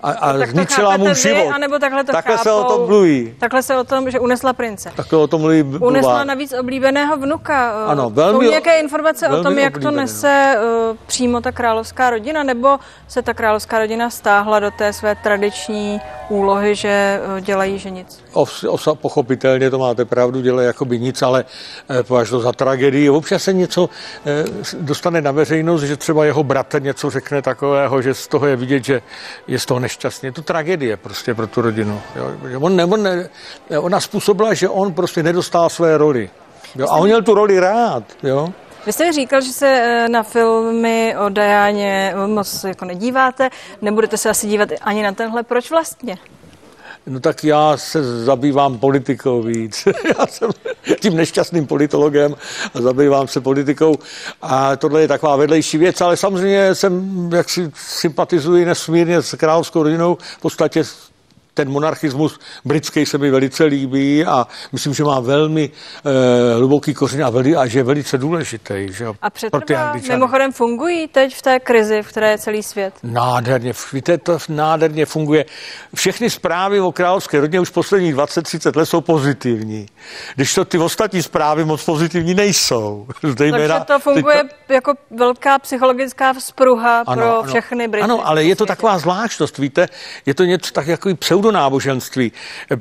a, 0.03 0.11
a 0.11 0.37
tak 0.37 0.49
zničila 0.49 0.97
mu 0.97 1.13
život. 1.13 1.37
Vy, 1.37 1.47
anebo 1.47 1.79
takhle 1.79 2.03
to 2.03 2.11
takhle 2.11 2.37
chápou, 2.37 2.43
se 2.43 2.51
o 2.51 2.63
tom 2.63 2.87
mluví. 2.87 3.35
Takhle 3.39 3.63
se 3.63 3.77
o 3.77 3.83
tom, 3.83 4.11
že 4.11 4.19
unesla 4.19 4.53
prince. 4.53 4.91
Takhle 4.95 5.19
o 5.19 5.27
tom 5.27 5.41
mluví. 5.41 5.63
Unesla 5.79 6.23
navíc 6.23 6.53
oblíbeného 6.59 7.17
vnuka. 7.17 7.85
Ano, 7.87 8.09
velmi. 8.09 8.45
Jsou 8.45 8.49
nějaké 8.49 8.79
informace 8.79 9.29
o 9.29 9.43
tom, 9.43 9.57
jak 9.57 9.77
to 9.77 9.91
nese 9.91 10.55
uh, 10.89 10.97
přímo 11.05 11.41
ta 11.41 11.51
královská 11.51 12.09
rodina, 12.09 12.43
nebo 12.43 12.79
se 13.07 13.21
ta 13.21 13.33
královská 13.33 13.79
rodina 13.79 14.09
stáhla 14.09 14.59
do 14.59 14.71
té 14.71 14.93
své 14.93 15.15
tradiční 15.15 16.01
úlohy, 16.29 16.75
že 16.75 17.21
uh, 17.33 17.39
dělají, 17.39 17.79
že 17.79 17.89
nic? 17.89 18.23
Os, 18.33 18.63
os, 18.63 18.87
pochopitelně 18.93 19.69
to 19.69 19.79
máte 19.79 20.05
pravdu, 20.05 20.41
dělají 20.41 20.67
jako 20.67 20.85
by 20.85 20.99
nic, 20.99 21.21
ale 21.21 21.45
eh, 21.89 22.03
považ 22.03 22.29
to 22.29 22.39
za 22.39 22.51
tragédii. 22.51 23.09
Občas 23.09 23.43
se 23.43 23.53
něco 23.53 23.89
eh, 24.25 24.43
dostane 24.79 25.21
na 25.21 25.31
veřejnost, 25.31 25.81
že 25.81 25.97
třeba 25.97 26.25
jeho 26.25 26.43
bratr 26.43 26.81
něco 26.81 27.09
řekne 27.09 27.41
takového, 27.41 28.01
že 28.01 28.13
z 28.13 28.27
toho 28.27 28.47
je 28.47 28.55
vidět, 28.55 28.85
že 28.85 29.01
je 29.47 29.59
z 29.59 29.65
toho 29.65 29.79
nešťastný. 29.89 30.27
Je 30.29 30.31
to 30.31 30.41
tragédie 30.41 30.97
prostě 30.97 31.33
pro 31.33 31.47
tu 31.47 31.61
rodinu. 31.61 32.01
Jo. 32.15 32.61
On, 32.61 32.75
ne, 32.75 32.85
on 32.85 33.03
ne, 33.03 33.29
ona 33.79 33.99
způsobila, 33.99 34.53
že 34.53 34.69
on 34.69 34.93
prostě 34.93 35.23
nedostal 35.23 35.69
své 35.69 35.97
roli. 35.97 36.29
Jo. 36.75 36.87
A 36.89 36.95
on 37.01 37.05
měl 37.05 37.21
tu 37.21 37.33
roli 37.33 37.59
rád. 37.59 38.03
Jo. 38.23 38.53
Vy 38.85 38.93
jste 38.93 39.13
říkal, 39.13 39.41
že 39.41 39.51
se 39.51 39.67
eh, 39.67 40.09
na 40.09 40.23
filmy 40.23 41.15
o 41.17 41.29
Dajáně 41.29 42.13
moc 42.27 42.63
jako 42.63 42.85
nedíváte, 42.85 43.49
nebudete 43.81 44.17
se 44.17 44.29
asi 44.29 44.47
dívat 44.47 44.69
ani 44.81 45.03
na 45.03 45.11
tenhle. 45.11 45.43
Proč 45.43 45.71
vlastně? 45.71 46.15
No 47.09 47.19
tak 47.19 47.43
já 47.43 47.77
se 47.77 48.23
zabývám 48.23 48.77
politikou 48.77 49.41
víc. 49.41 49.87
já 50.19 50.27
jsem 50.27 50.49
tím 50.99 51.15
nešťastným 51.15 51.67
politologem 51.67 52.35
a 52.73 52.81
zabývám 52.81 53.27
se 53.27 53.41
politikou 53.41 53.95
a 54.41 54.75
tohle 54.75 55.01
je 55.01 55.07
taková 55.07 55.35
vedlejší 55.35 55.77
věc, 55.77 56.01
ale 56.01 56.17
samozřejmě 56.17 56.75
jsem, 56.75 57.29
jak 57.33 57.49
si 57.49 57.71
sympatizuji 57.75 58.65
nesmírně 58.65 59.21
s 59.21 59.37
královskou 59.37 59.83
rodinou, 59.83 60.17
v 60.37 60.41
podstatě 60.41 60.83
ten 61.59 61.69
monarchismus 61.69 62.39
britský 62.65 63.05
se 63.05 63.17
mi 63.17 63.31
velice 63.31 63.63
líbí 63.63 64.25
a 64.25 64.47
myslím, 64.71 64.93
že 64.93 65.03
má 65.03 65.19
velmi 65.19 65.69
e, 65.69 66.55
hluboký 66.55 66.93
kořen 66.93 67.23
a, 67.23 67.29
veli, 67.29 67.55
a 67.55 67.67
že 67.67 67.79
je 67.79 67.83
velice 67.83 68.17
důležitý. 68.17 68.87
Že 68.89 69.05
a 69.21 69.29
přetrvá, 69.29 69.93
mimochodem 70.09 70.51
fungují 70.51 71.07
teď 71.07 71.35
v 71.35 71.41
té 71.41 71.59
krizi, 71.59 72.03
v 72.03 72.07
které 72.07 72.31
je 72.31 72.37
celý 72.37 72.63
svět? 72.63 72.93
Nádherně, 73.03 73.73
víte, 73.93 74.17
to 74.17 74.37
nádherně 74.49 75.05
funguje. 75.05 75.45
Všechny 75.95 76.29
zprávy 76.29 76.79
o 76.79 76.91
královské 76.91 77.39
rodině 77.39 77.59
už 77.59 77.69
posledních 77.69 78.15
20-30 78.15 78.77
let 78.77 78.85
jsou 78.85 79.01
pozitivní. 79.01 79.85
Když 80.35 80.53
to 80.53 80.65
ty 80.65 80.77
ostatní 80.77 81.23
zprávy 81.23 81.65
moc 81.65 81.85
pozitivní 81.85 82.33
nejsou. 82.33 83.07
Zdejména, 83.23 83.79
Takže 83.79 83.85
to 83.85 83.99
funguje 83.99 84.43
to... 84.67 84.73
jako 84.73 84.93
velká 85.11 85.59
psychologická 85.59 86.33
vzpruha 86.33 87.03
ano, 87.07 87.21
pro 87.21 87.39
ano, 87.39 87.43
všechny 87.43 87.87
Brity. 87.87 88.03
Ano, 88.03 88.27
ale 88.27 88.43
je 88.43 88.55
to 88.55 88.65
taková 88.65 88.99
zvláštnost, 88.99 89.57
víte, 89.57 89.87
je 90.25 90.33
to 90.33 90.43
něco 90.43 90.71
tak 90.73 90.87
jako 90.87 91.09
pseudo 91.15 91.48
náboženství. 91.51 92.31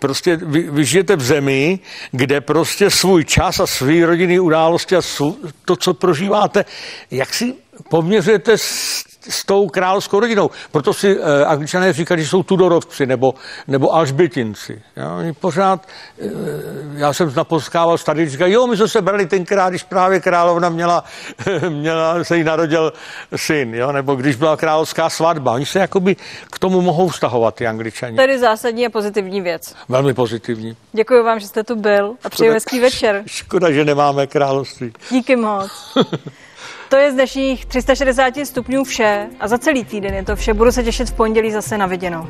Prostě 0.01 0.37
vy, 0.37 0.71
vy 0.71 0.85
žijete 0.85 1.17
v 1.17 1.23
zemi, 1.23 1.79
kde 2.11 2.41
prostě 2.41 2.91
svůj 2.91 3.25
čas 3.25 3.61
a 3.61 3.67
svý 3.67 4.05
rodinný 4.05 4.41
události 4.41 4.97
a 4.97 5.03
svů, 5.03 5.39
to, 5.65 5.77
co 5.77 5.95
prožíváte, 5.95 6.65
jak 7.11 7.35
si 7.35 7.55
poměřujete 7.89 8.59
s 8.59 9.05
s 9.29 9.45
tou 9.45 9.69
královskou 9.69 10.21
rodinou. 10.21 10.51
Proto 10.73 10.95
si 10.95 11.19
uh, 11.19 11.25
angličané 11.47 11.93
říkají, 11.93 12.23
že 12.23 12.29
jsou 12.29 12.43
Tudorovci 12.43 13.07
nebo, 13.07 13.35
nebo 13.69 13.95
Alžbětinci. 13.95 14.83
Já, 14.97 15.15
oni 15.15 15.33
pořád, 15.33 15.87
uh, 16.19 16.31
já 16.95 17.13
jsem 17.13 17.33
naposkával 17.37 17.99
starý, 17.99 18.29
říkají, 18.29 18.53
jo, 18.53 18.67
my 18.67 18.77
jsme 18.77 18.89
se 18.89 19.03
brali 19.03 19.27
tenkrát, 19.27 19.71
když 19.71 19.83
právě 19.83 20.21
královna 20.21 20.69
měla, 20.69 21.05
měla 21.69 22.25
se 22.25 22.37
jí 22.37 22.45
narodil 22.45 22.93
syn, 23.37 23.75
jo, 23.75 23.93
nebo 23.93 24.15
když 24.15 24.37
byla 24.37 24.57
královská 24.57 25.11
svatba. 25.11 25.53
Oni 25.53 25.67
se 25.67 25.79
jakoby 25.79 26.17
k 26.53 26.59
tomu 26.59 26.81
mohou 26.81 27.09
vztahovat, 27.09 27.55
ty 27.55 27.67
angličani. 27.67 28.17
Tedy 28.17 28.39
zásadní 28.39 28.87
a 28.87 28.91
pozitivní 28.91 29.41
věc. 29.41 29.75
Velmi 29.89 30.15
pozitivní. 30.15 30.77
Děkuji 30.93 31.23
vám, 31.23 31.41
že 31.41 31.47
jste 31.47 31.65
tu 31.65 31.77
byl 31.77 32.15
a 32.25 32.29
přeji 32.29 32.51
hezký 32.51 32.81
večer. 32.81 33.23
Škoda, 33.27 33.71
že 33.71 33.85
nemáme 33.85 34.27
království. 34.27 34.93
Díky 35.11 35.37
moc. 35.37 35.71
To 36.89 36.97
je 36.97 37.13
z 37.13 37.15
dnešních 37.15 37.67
360 37.67 38.35
stupňů 38.45 38.85
vše 38.85 39.27
a 39.41 39.49
za 39.49 39.59
celý 39.59 39.85
týden 39.85 40.15
je 40.15 40.25
to 40.25 40.37
vše. 40.37 40.55
Budu 40.55 40.73
se 40.73 40.83
těšit 40.83 41.11
v 41.11 41.13
pondělí 41.13 41.53
zase 41.53 41.79
na 41.79 41.87
viděno. 41.87 42.29